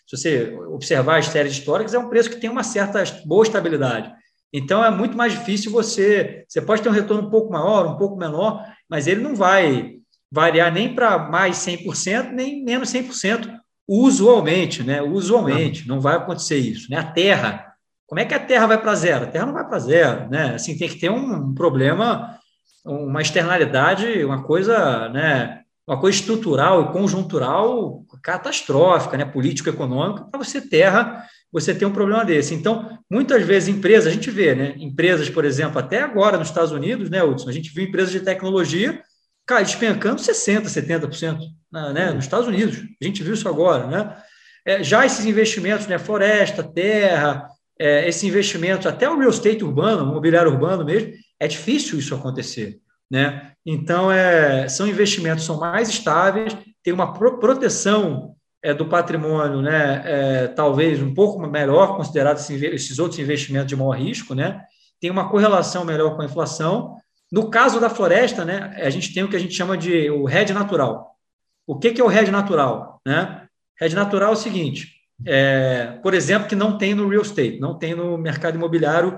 [0.08, 4.12] se você observar as séries históricas, é um preço que tem uma certa boa estabilidade.
[4.52, 6.46] Então, é muito mais difícil você.
[6.48, 9.98] Você pode ter um retorno um pouco maior, um pouco menor, mas ele não vai
[10.32, 15.02] variar nem para mais 100%, nem menos 100%, Usualmente, né?
[15.02, 16.90] Usualmente, não vai acontecer isso.
[16.90, 16.98] Né?
[16.98, 17.74] A Terra,
[18.08, 19.26] como é que a Terra vai para zero?
[19.26, 20.56] A Terra não vai para zero, né?
[20.56, 22.38] Assim, tem que ter um problema,
[22.86, 25.62] uma externalidade, uma coisa, né?
[25.86, 29.26] Uma coisa estrutural e conjuntural catastrófica, né?
[29.26, 32.54] Político-econômica, para você Terra, você ter um problema desse.
[32.56, 34.76] Então, muitas vezes empresas, a gente vê, né?
[34.78, 37.50] Empresas, por exemplo, até agora nos Estados Unidos, né, Hudson?
[37.50, 39.02] A gente viu empresas de tecnologia
[39.46, 41.40] cara, despencando 60%, 70%,
[41.72, 42.78] né, né, nos Estados Unidos.
[43.02, 44.18] A gente viu isso agora, né?
[44.66, 50.04] É, já esses investimentos, né, floresta, terra, é, esses investimentos, até o real estate urbano,
[50.04, 52.80] o mobiliário urbano mesmo, é difícil isso acontecer.
[53.12, 53.52] Né?
[53.66, 60.02] Então, é, são investimentos são mais estáveis, tem uma pro, proteção é, do patrimônio, né,
[60.06, 64.62] é, talvez um pouco melhor, considerado esses, esses outros investimentos de maior risco, né?
[65.04, 66.96] tem uma correlação melhor com a inflação.
[67.34, 70.30] No caso da floresta, né, a gente tem o que a gente chama de o
[70.30, 71.18] hedge natural.
[71.66, 73.02] O que, que é o hedge natural?
[73.04, 73.48] Né?
[73.82, 74.94] Hedge natural é o seguinte,
[75.26, 79.18] é, por exemplo, que não tem no real estate, não tem no mercado imobiliário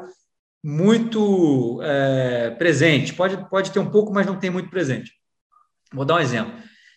[0.63, 3.13] muito é, presente.
[3.13, 5.11] Pode, pode ter um pouco, mas não tem muito presente.
[5.91, 6.53] Vou dar um exemplo.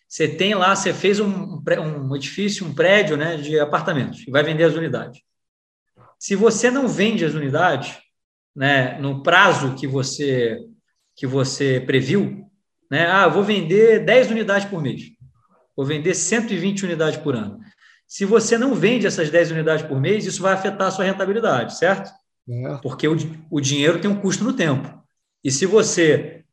[0.08, 4.44] Você tem lá, você fez um, um edifício, um prédio né, de apartamentos e vai
[4.44, 5.20] vender as unidades.
[6.16, 7.98] Se você não vende as unidades
[8.54, 10.64] né, no prazo que você
[11.18, 12.48] que você previu,
[12.88, 15.02] né, ah, vou vender 10 unidades por mês,
[15.76, 17.58] vou vender 120 unidades por ano.
[18.06, 21.76] Se você não vende essas 10 unidades por mês, isso vai afetar a sua rentabilidade,
[21.76, 22.08] certo?
[22.48, 22.76] É.
[22.80, 23.16] Porque o,
[23.50, 24.88] o dinheiro tem um custo no tempo.
[25.42, 26.44] E se você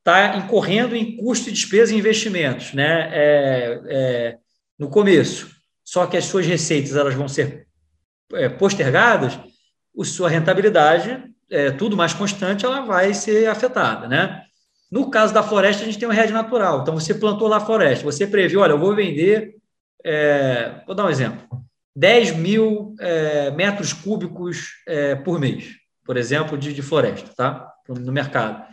[0.00, 4.38] está incorrendo em custo e despesa e investimentos né, é, é,
[4.76, 5.48] no começo,
[5.84, 7.68] só que as suas receitas elas vão ser
[8.32, 9.38] é, postergadas,
[9.96, 14.06] a sua rentabilidade, é, tudo mais constante, ela vai ser afetada.
[14.06, 14.42] Né?
[14.90, 16.82] No caso da floresta, a gente tem um rede natural.
[16.82, 19.56] Então, você plantou lá a floresta, você previu, olha, eu vou vender,
[20.04, 21.46] é, vou dar um exemplo,
[21.94, 25.74] 10 mil é, metros cúbicos é, por mês,
[26.04, 27.72] por exemplo, de, de, floresta, tá?
[27.88, 28.64] No mercado.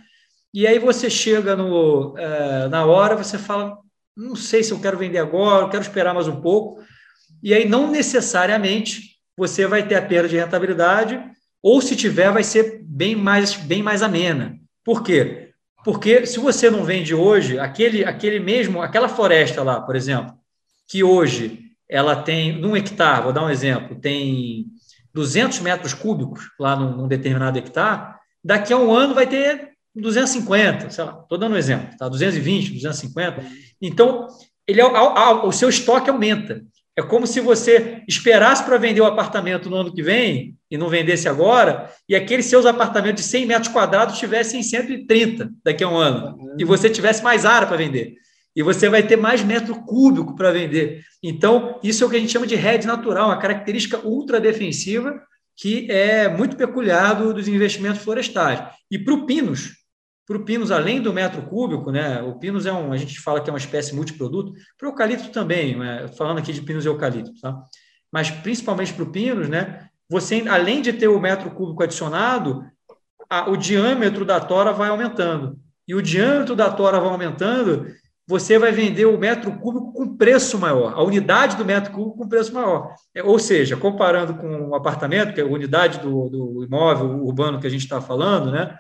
[0.54, 3.78] E aí você chega no, é, na hora, você fala,
[4.16, 6.82] não sei se eu quero vender agora, eu quero esperar mais um pouco.
[7.44, 11.22] E aí, não necessariamente, você vai ter a perda de rentabilidade,
[11.66, 14.56] ou se tiver, vai ser bem mais, bem mais amena.
[14.84, 15.50] Por quê?
[15.84, 20.36] Porque se você não vende hoje, aquele, aquele mesmo, aquela floresta lá, por exemplo,
[20.88, 24.68] que hoje ela tem, num hectare, vou dar um exemplo, tem
[25.12, 28.14] 200 metros cúbicos lá num, num determinado hectare,
[28.44, 32.08] daqui a um ano vai ter 250, sei lá, estou dando um exemplo, tá?
[32.08, 33.44] 220, 250.
[33.82, 34.28] Então,
[34.68, 36.62] ele, o seu estoque aumenta.
[36.98, 40.88] É como se você esperasse para vender o apartamento no ano que vem e não
[40.88, 45.98] vendesse agora, e aqueles seus apartamentos de 100 metros quadrados tivessem 130 daqui a um
[45.98, 48.16] ano, e você tivesse mais área para vender
[48.56, 51.04] e você vai ter mais metro cúbico para vender.
[51.22, 55.22] Então, isso é o que a gente chama de hedge natural, uma característica ultra defensiva
[55.58, 58.62] que é muito peculiar do, dos investimentos florestais.
[58.90, 59.72] E para o Pinos,
[60.26, 63.42] para o Pinos, além do metro cúbico, né, o Pinos é um, a gente fala
[63.42, 66.88] que é uma espécie multiproduto, para o eucalipto também, né, falando aqui de Pinos e
[66.88, 67.56] eucalipto, tá?
[68.12, 72.64] mas principalmente para o Pinos, né, você, além de ter o metro cúbico adicionado,
[73.30, 75.58] a, o diâmetro da tora vai aumentando.
[75.88, 77.88] E o diâmetro da tora vai aumentando,
[78.28, 82.30] você vai vender o metro cúbico com preço maior, a unidade do metro cúbico com
[82.30, 82.96] preço maior.
[83.14, 87.60] É, ou seja, comparando com um apartamento, que é a unidade do, do imóvel urbano
[87.60, 88.76] que a gente está falando, né?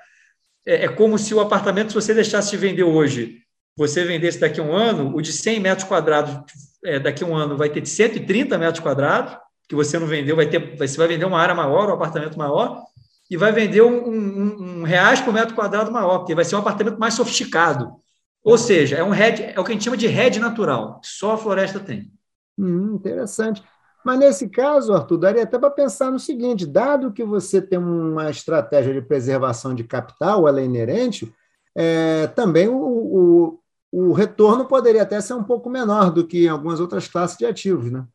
[0.66, 3.39] É, é, como se o apartamento, se você deixasse de vender hoje,
[3.78, 6.39] você vendesse daqui a um ano, o de 100 metros quadrados,
[6.84, 9.38] é, daqui a um ano, vai ter de 130 metros quadrados,
[9.68, 12.84] que você não vendeu, vai ter, você vai vender uma área maior, um apartamento maior,
[13.30, 16.59] e vai vender um, um, um reais por metro quadrado maior, porque vai ser um
[16.59, 17.95] apartamento mais sofisticado.
[18.43, 21.34] Ou seja, é um head, é o que a gente chama de head natural, só
[21.34, 22.11] a floresta tem.
[22.57, 23.63] Hum, interessante.
[24.06, 28.30] Mas nesse caso, Arthur, daria até para pensar no seguinte: dado que você tem uma
[28.30, 31.34] estratégia de preservação de capital, ela é inerente,
[31.76, 33.60] é, também o, o,
[33.91, 37.45] o, retorno poderia até ser um pouco menor do que em algumas outras classes de
[37.45, 38.06] ativos, né?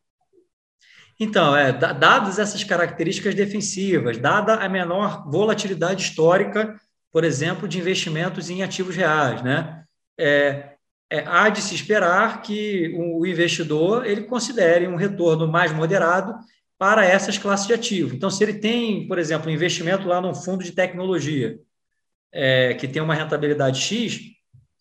[1.19, 6.79] Então, é, dadas essas características defensivas, dada a menor volatilidade histórica,
[7.11, 9.83] por exemplo, de investimentos em ativos reais, né?
[10.21, 10.75] é,
[11.11, 16.33] é, há de se esperar que o investidor ele considere um retorno mais moderado
[16.79, 18.15] para essas classes de ativo.
[18.15, 21.59] Então, se ele tem, por exemplo, um investimento lá num fundo de tecnologia
[22.31, 24.21] é, que tem uma rentabilidade X,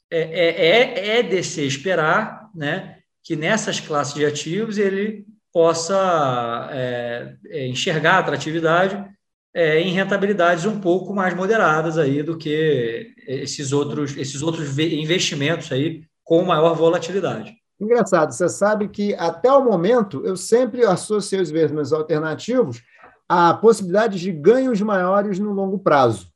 [0.09, 6.71] é, é, é, é de se esperar né, que nessas classes de ativos ele possa
[6.73, 9.05] é, é enxergar atratividade
[9.53, 15.73] é, em rentabilidades um pouco mais moderadas aí do que esses outros, esses outros investimentos
[15.73, 17.57] aí com maior volatilidade.
[17.81, 22.81] Engraçado, você sabe que até o momento eu sempre associei os investimentos alternativos
[23.29, 26.29] a possibilidades de ganhos maiores no longo prazo.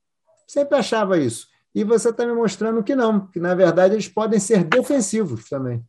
[0.48, 1.46] Sempre achava isso.
[1.72, 5.80] E você está me mostrando que não, que na verdade eles podem ser defensivos também.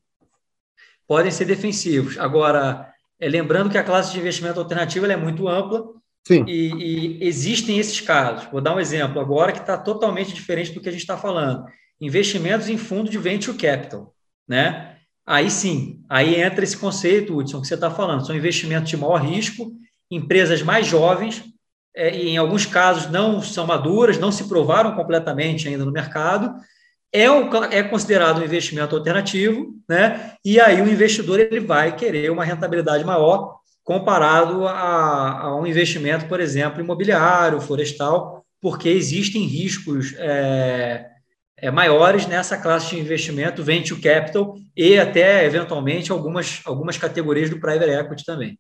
[1.07, 2.15] Podem ser defensivos.
[2.19, 5.83] Agora, é, lembrando que a classe de investimento alternativo é muito ampla
[6.27, 6.43] Sim.
[6.47, 8.47] E, e, existem esses casos.
[8.51, 11.65] Vou dar um exemplo agora que está totalmente diferente do que a gente está falando.
[11.99, 14.13] Investimentos em fundo de venture capital,
[14.47, 14.97] né?
[15.25, 18.25] Aí sim, aí entra esse conceito, Hudson, que você está falando.
[18.25, 19.71] São investimentos de maior risco,
[20.11, 21.43] empresas mais jovens,
[21.95, 26.53] é, e em alguns casos não são maduras, não se provaram completamente ainda no mercado.
[27.11, 30.33] É, um, é considerado um investimento alternativo, né?
[30.43, 36.27] E aí o investidor ele vai querer uma rentabilidade maior comparado a, a um investimento,
[36.27, 41.05] por exemplo, imobiliário, florestal, porque existem riscos é,
[41.65, 47.59] é, maiores nessa classe de investimento, venture capital e até, eventualmente, algumas, algumas categorias do
[47.59, 48.59] private equity também.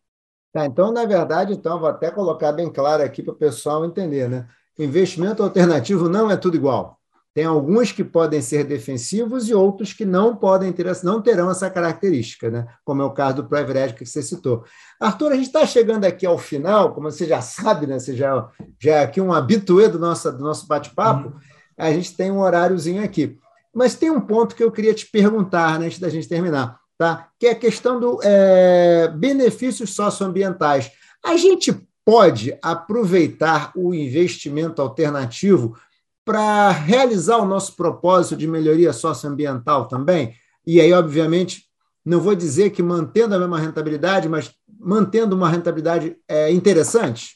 [0.51, 4.29] Tá, então, na verdade, então, vou até colocar bem claro aqui para o pessoal entender,
[4.29, 4.47] né?
[4.79, 6.97] Investimento alternativo não é tudo igual.
[7.35, 11.69] Tem alguns que podem ser defensivos e outros que não podem ter, não terão essa
[11.69, 12.65] característica, né?
[12.85, 14.63] como é o caso do private equity que você citou.
[14.97, 17.99] Arthur, a gente está chegando aqui ao final, como você já sabe, né?
[17.99, 18.47] você já,
[18.79, 21.35] já é aqui um habituê do nosso, do nosso bate-papo, uhum.
[21.77, 23.37] A gente tem um horáriozinho aqui.
[23.73, 27.29] Mas tem um ponto que eu queria te perguntar né, antes da gente terminar, tá?
[27.37, 30.91] que é a questão do é, benefícios socioambientais.
[31.23, 31.73] A gente
[32.05, 35.77] pode aproveitar o investimento alternativo
[36.23, 40.35] para realizar o nosso propósito de melhoria socioambiental também.
[40.65, 41.65] E aí, obviamente,
[42.03, 47.35] não vou dizer que mantendo a mesma rentabilidade, mas mantendo uma rentabilidade é, interessante?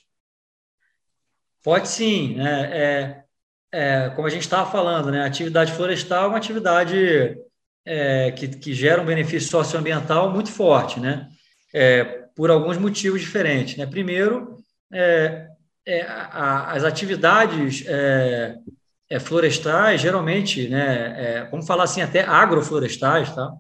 [1.64, 2.36] Pode sim.
[2.36, 2.70] Né?
[2.72, 3.24] É,
[3.72, 5.22] é, como a gente estava falando, né?
[5.22, 7.38] a atividade florestal é uma atividade
[7.86, 11.28] é, que, que, gera um benefício socioambiental muito forte, né?
[11.74, 12.04] É,
[12.36, 13.78] por alguns motivos diferentes.
[13.78, 13.86] Né?
[13.86, 14.58] Primeiro,
[14.92, 15.48] é,
[15.86, 18.56] é, a, as atividades é,
[19.20, 23.52] florestais, geralmente, né, vamos falar assim, até agroflorestais, tá?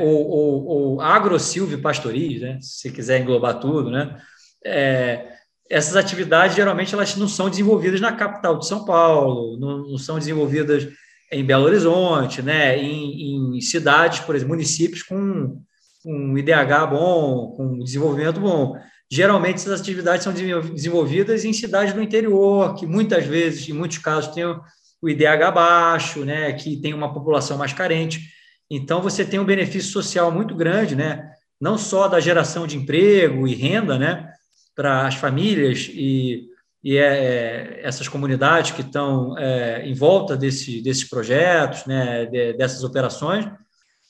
[0.00, 4.20] Ou, ou, ou agro-silvipastoris, né, se quiser englobar tudo, né?
[4.64, 5.39] É,
[5.70, 10.88] essas atividades, geralmente, elas não são desenvolvidas na capital de São Paulo, não, são desenvolvidas
[11.32, 15.62] em Belo Horizonte, né, em, em cidades, por exemplo, municípios com
[16.04, 18.74] um IDH bom, com desenvolvimento bom.
[19.08, 24.34] Geralmente, essas atividades são desenvolvidas em cidades do interior, que muitas vezes, em muitos casos,
[24.34, 28.20] têm o IDH baixo, né, que tem uma população mais carente.
[28.68, 33.46] Então, você tem um benefício social muito grande, né, não só da geração de emprego
[33.46, 34.32] e renda né,
[34.80, 36.48] para as famílias e,
[36.82, 42.54] e é, é, essas comunidades que estão é, em volta desse, desses projetos, né, de,
[42.54, 43.46] dessas operações,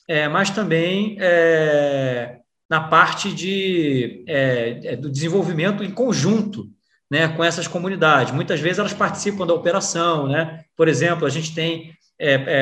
[0.06, 2.36] é, mas também é,
[2.68, 6.68] na parte de, é, do desenvolvimento em conjunto
[7.10, 8.32] né, com essas comunidades.
[8.32, 10.62] Muitas vezes elas participam da operação, né?
[10.76, 11.92] por exemplo, a gente tem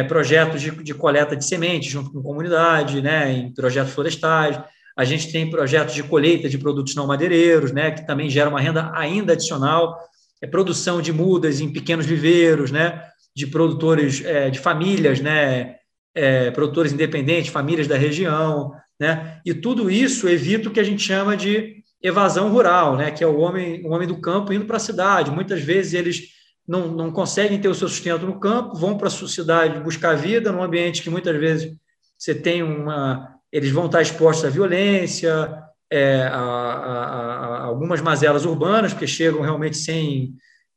[0.07, 4.59] projetos de, de, coleta de sementes junto com a comunidade, né, em projetos florestais,
[4.99, 8.61] a gente tem projetos de colheita de produtos não madeireiros, né, que também gera uma
[8.61, 9.97] renda ainda adicional,
[10.43, 13.03] é produção de mudas em pequenos viveiros, né,
[13.35, 15.77] de produtores, é, de famílias, né,
[16.15, 19.41] é, produtores independentes, famílias da região, né?
[19.47, 23.11] E tudo isso evita o que a gente chama de evasão rural, né?
[23.11, 25.31] que é o homem, o homem do campo indo para a cidade.
[25.31, 26.29] Muitas vezes eles
[26.67, 30.53] não, não conseguem ter o seu sustento no campo, vão para a cidade buscar vida
[30.53, 31.73] num ambiente que muitas vezes
[32.17, 33.38] você tem uma.
[33.53, 39.41] Eles vão estar expostos à violência, é, a, a, a, algumas mazelas urbanas, porque chegam
[39.41, 40.35] realmente sem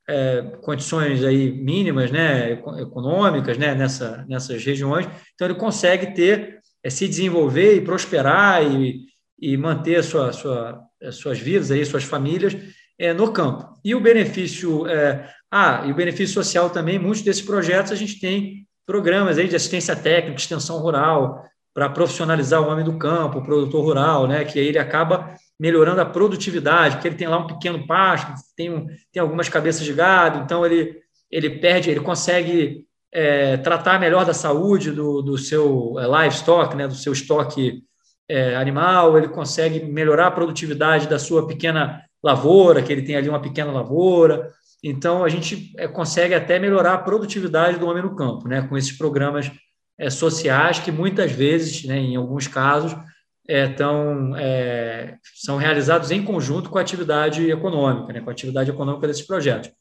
[0.07, 5.07] é, condições aí mínimas, né, econômicas, né, nessa, nessas regiões.
[5.33, 9.05] Então ele consegue ter é se desenvolver e prosperar e,
[9.39, 12.57] e manter sua, sua, suas vidas, aí, suas famílias
[12.97, 13.79] é, no campo.
[13.83, 18.19] E o benefício, é, ah, e o benefício social também, muitos desses projetos a gente
[18.19, 23.43] tem programas aí de assistência técnica, extensão rural, para profissionalizar o homem do campo, o
[23.43, 27.47] produtor rural, né, que aí ele acaba melhorando a produtividade, porque ele tem lá um
[27.47, 30.97] pequeno pasto, tem, um, tem algumas cabeças de gado, então ele,
[31.29, 36.87] ele perde, ele consegue é, tratar melhor da saúde do, do seu é, livestock, né,
[36.87, 37.83] do seu estoque
[38.27, 43.27] é, animal, ele consegue melhorar a produtividade da sua pequena lavoura, que ele tem ali
[43.27, 44.51] uma pequena lavoura.
[44.83, 48.77] Então, a gente é, consegue até melhorar a produtividade do homem no campo, né, com
[48.77, 49.51] esses programas
[50.01, 52.95] é, sociais que muitas vezes, né, em alguns casos,
[53.47, 58.71] é, tão, é, são realizados em conjunto com a atividade econômica, né, com a atividade
[58.71, 59.71] econômica desses projetos.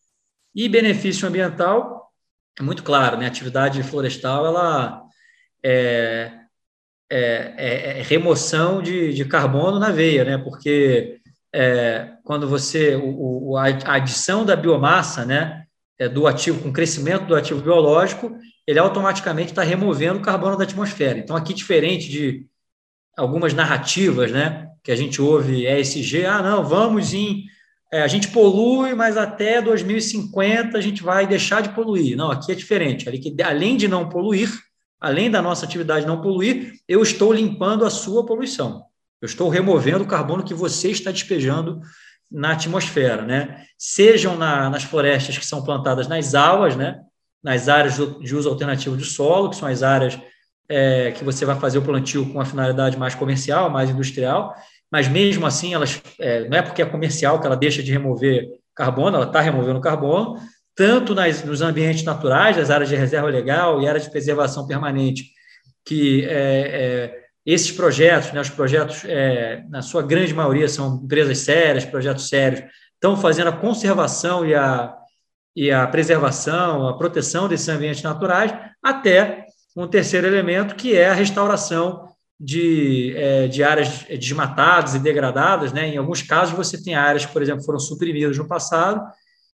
[0.55, 2.13] E benefício ambiental,
[2.59, 3.25] é muito claro, né?
[3.25, 5.03] A atividade florestal ela
[5.65, 6.33] é,
[7.09, 10.37] é, é, é remoção de, de, carbono na veia, né?
[10.37, 11.21] Porque
[11.55, 15.65] é, quando você o, o, a adição da biomassa, né,
[16.09, 18.37] do ativo com o crescimento do ativo biológico,
[18.67, 21.19] ele automaticamente está removendo o carbono da atmosfera.
[21.19, 22.47] Então aqui diferente de
[23.17, 27.45] algumas narrativas, né, que a gente ouve ESG, ah não, vamos em
[27.93, 32.17] é, a gente polui, mas até 2050 a gente vai deixar de poluir.
[32.17, 33.09] Não, aqui é diferente.
[33.09, 34.49] Ali que, além de não poluir,
[35.01, 38.85] além da nossa atividade não poluir, eu estou limpando a sua poluição.
[39.21, 41.81] Eu estou removendo o carbono que você está despejando
[42.31, 43.65] na atmosfera, né?
[43.79, 47.01] Sejam na, nas florestas que são plantadas nas aulas, né?
[47.43, 50.19] Nas áreas de uso alternativo de solo, que são as áreas
[50.69, 54.55] é, que você vai fazer o plantio com a finalidade mais comercial, mais industrial,
[54.91, 58.49] mas mesmo assim, elas, é, não é porque é comercial que ela deixa de remover
[58.75, 60.37] carbono, ela está removendo carbono,
[60.77, 65.33] tanto nas, nos ambientes naturais, as áreas de reserva legal e áreas de preservação permanente,
[65.85, 71.39] que é, é, esses projetos, né, os projetos, é, na sua grande maioria, são empresas
[71.39, 72.63] sérias, projetos sérios,
[72.95, 74.95] estão fazendo a conservação e a,
[75.57, 81.15] e a preservação, a proteção desses ambientes naturais, até um terceiro elemento, que é a
[81.15, 85.73] restauração de, é, de áreas desmatadas e degradadas.
[85.73, 85.89] Né?
[85.89, 89.01] Em alguns casos, você tem áreas por exemplo, foram suprimidas no passado,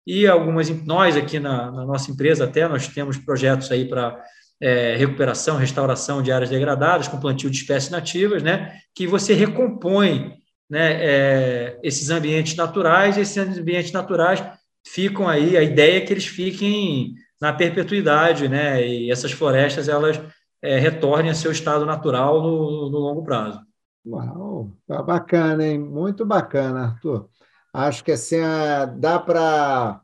[0.06, 4.16] e algumas, nós aqui na, na nossa empresa até, nós temos projetos aí para
[4.60, 8.78] é, recuperação, restauração de áreas degradadas, com plantio de espécies nativas, né?
[8.94, 10.34] que você recompõe
[10.68, 14.42] né, é, esses ambientes naturais, e esses ambientes naturais
[14.86, 18.86] ficam aí, a ideia é que eles fiquem na perpetuidade, né?
[18.86, 20.20] E essas florestas elas
[20.62, 23.60] é, retornem a seu estado natural no, no longo prazo.
[24.06, 25.78] Uau, tá bacana, hein?
[25.78, 27.28] Muito bacana, Arthur.
[27.72, 30.00] Acho que assim é, dá para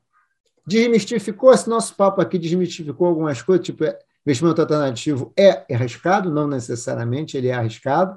[0.66, 3.84] desmistificou esse nosso papo aqui, desmistificou algumas coisas, tipo,
[4.24, 8.16] investimento alternativo é arriscado, não necessariamente ele é arriscado,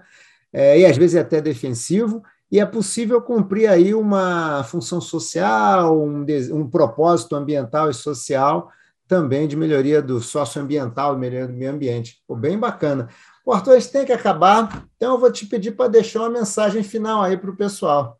[0.53, 5.97] é, e às vezes é até defensivo, e é possível cumprir aí uma função social,
[5.99, 8.71] um, um propósito ambiental e social
[9.07, 12.21] também de melhoria do socioambiental, melhoria do meio ambiente.
[12.27, 13.09] Pô, bem bacana.
[13.45, 16.29] O Arthur, a gente tem que acabar, então eu vou te pedir para deixar uma
[16.29, 18.19] mensagem final aí para o pessoal.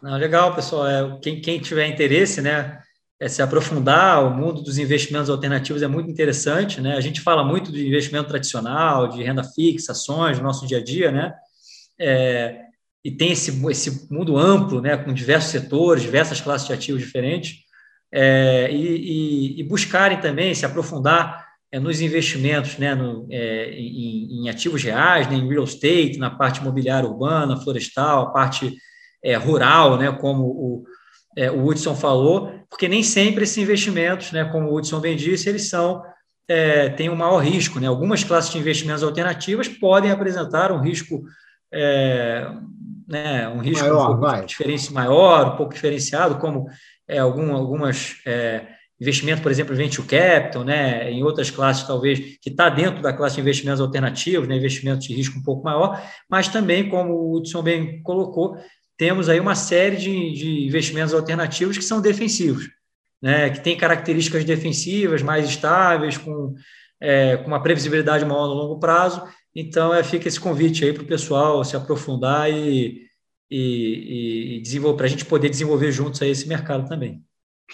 [0.00, 0.86] Não, legal, pessoal.
[0.86, 2.80] É, quem, quem tiver interesse, né,
[3.22, 6.96] é se aprofundar, o mundo dos investimentos alternativos é muito interessante, né?
[6.96, 10.82] A gente fala muito de investimento tradicional, de renda fixa, ações no nosso dia a
[10.82, 11.32] dia, né?
[12.00, 12.62] É,
[13.04, 17.58] e tem esse, esse mundo amplo, né, com diversos setores, diversas classes de ativos diferentes.
[18.12, 24.48] É, e, e, buscarem também se aprofundar é, nos investimentos né, no, é, em, em,
[24.50, 28.76] ativos reais, né, em real estate, na parte imobiliária urbana, florestal, a parte
[29.24, 30.84] é, rural, né, como o,
[31.54, 35.68] o Hudson falou, porque nem sempre esses investimentos, né, como o Hudson bem disse, eles
[35.68, 36.02] são
[36.48, 37.78] é, têm um maior risco.
[37.78, 37.86] Né?
[37.86, 41.22] Algumas classes de investimentos alternativas podem apresentar um risco
[41.70, 42.50] é,
[43.06, 46.66] né, um risco maior, um pouco diferente, maior, um pouco diferenciado, como
[47.06, 48.66] é, algum, algumas é,
[48.98, 53.34] investimento, por exemplo, venture capital, né, em outras classes talvez que está dentro da classe
[53.34, 57.62] de investimentos alternativos, né, investimentos de risco um pouco maior, mas também, como o Hudson
[57.62, 58.56] bem colocou,
[59.02, 62.70] temos aí uma série de, de investimentos alternativos que são defensivos,
[63.20, 66.54] né, que têm características defensivas, mais estáveis, com,
[67.00, 69.20] é, com uma previsibilidade maior no longo prazo.
[69.52, 73.10] Então, é, fica esse convite aí para o pessoal se aprofundar e
[73.50, 77.22] e, e desenvolver para a gente poder desenvolver juntos aí esse mercado também.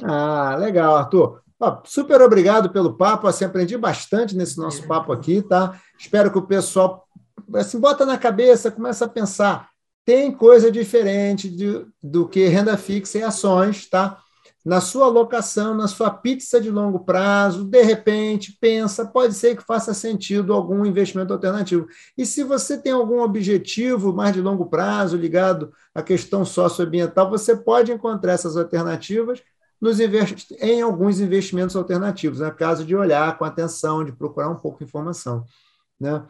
[0.02, 1.40] Ah, legal, Arthur.
[1.84, 3.28] super obrigado pelo papo.
[3.28, 5.80] Assim, aprendi bastante nesse nosso papo aqui, tá?
[5.96, 7.06] Espero que o pessoal
[7.54, 9.67] assim, bota na cabeça, começa a pensar.
[10.08, 14.18] Tem coisa diferente de, do que renda fixa e ações, tá?
[14.64, 19.62] na sua alocação, na sua pizza de longo prazo, de repente, pensa, pode ser que
[19.62, 21.86] faça sentido algum investimento alternativo.
[22.16, 27.54] E se você tem algum objetivo mais de longo prazo ligado à questão socioambiental, você
[27.54, 29.42] pode encontrar essas alternativas
[29.78, 34.78] nos em alguns investimentos alternativos, no caso de olhar com atenção, de procurar um pouco
[34.78, 35.44] de informação.
[36.00, 36.24] Né?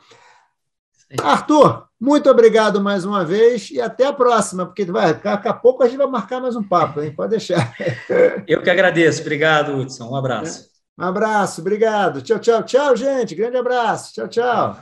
[1.20, 5.82] Arthur, muito obrigado mais uma vez e até a próxima, porque vai, daqui a pouco
[5.82, 7.12] a gente vai marcar mais um papo, hein?
[7.14, 7.74] Pode deixar.
[8.46, 9.22] Eu que agradeço.
[9.22, 10.10] Obrigado, Hudson.
[10.10, 10.68] Um abraço.
[10.98, 12.22] Um abraço, obrigado.
[12.22, 13.34] Tchau, tchau, tchau, gente.
[13.34, 14.12] Grande abraço.
[14.14, 14.76] Tchau, tchau.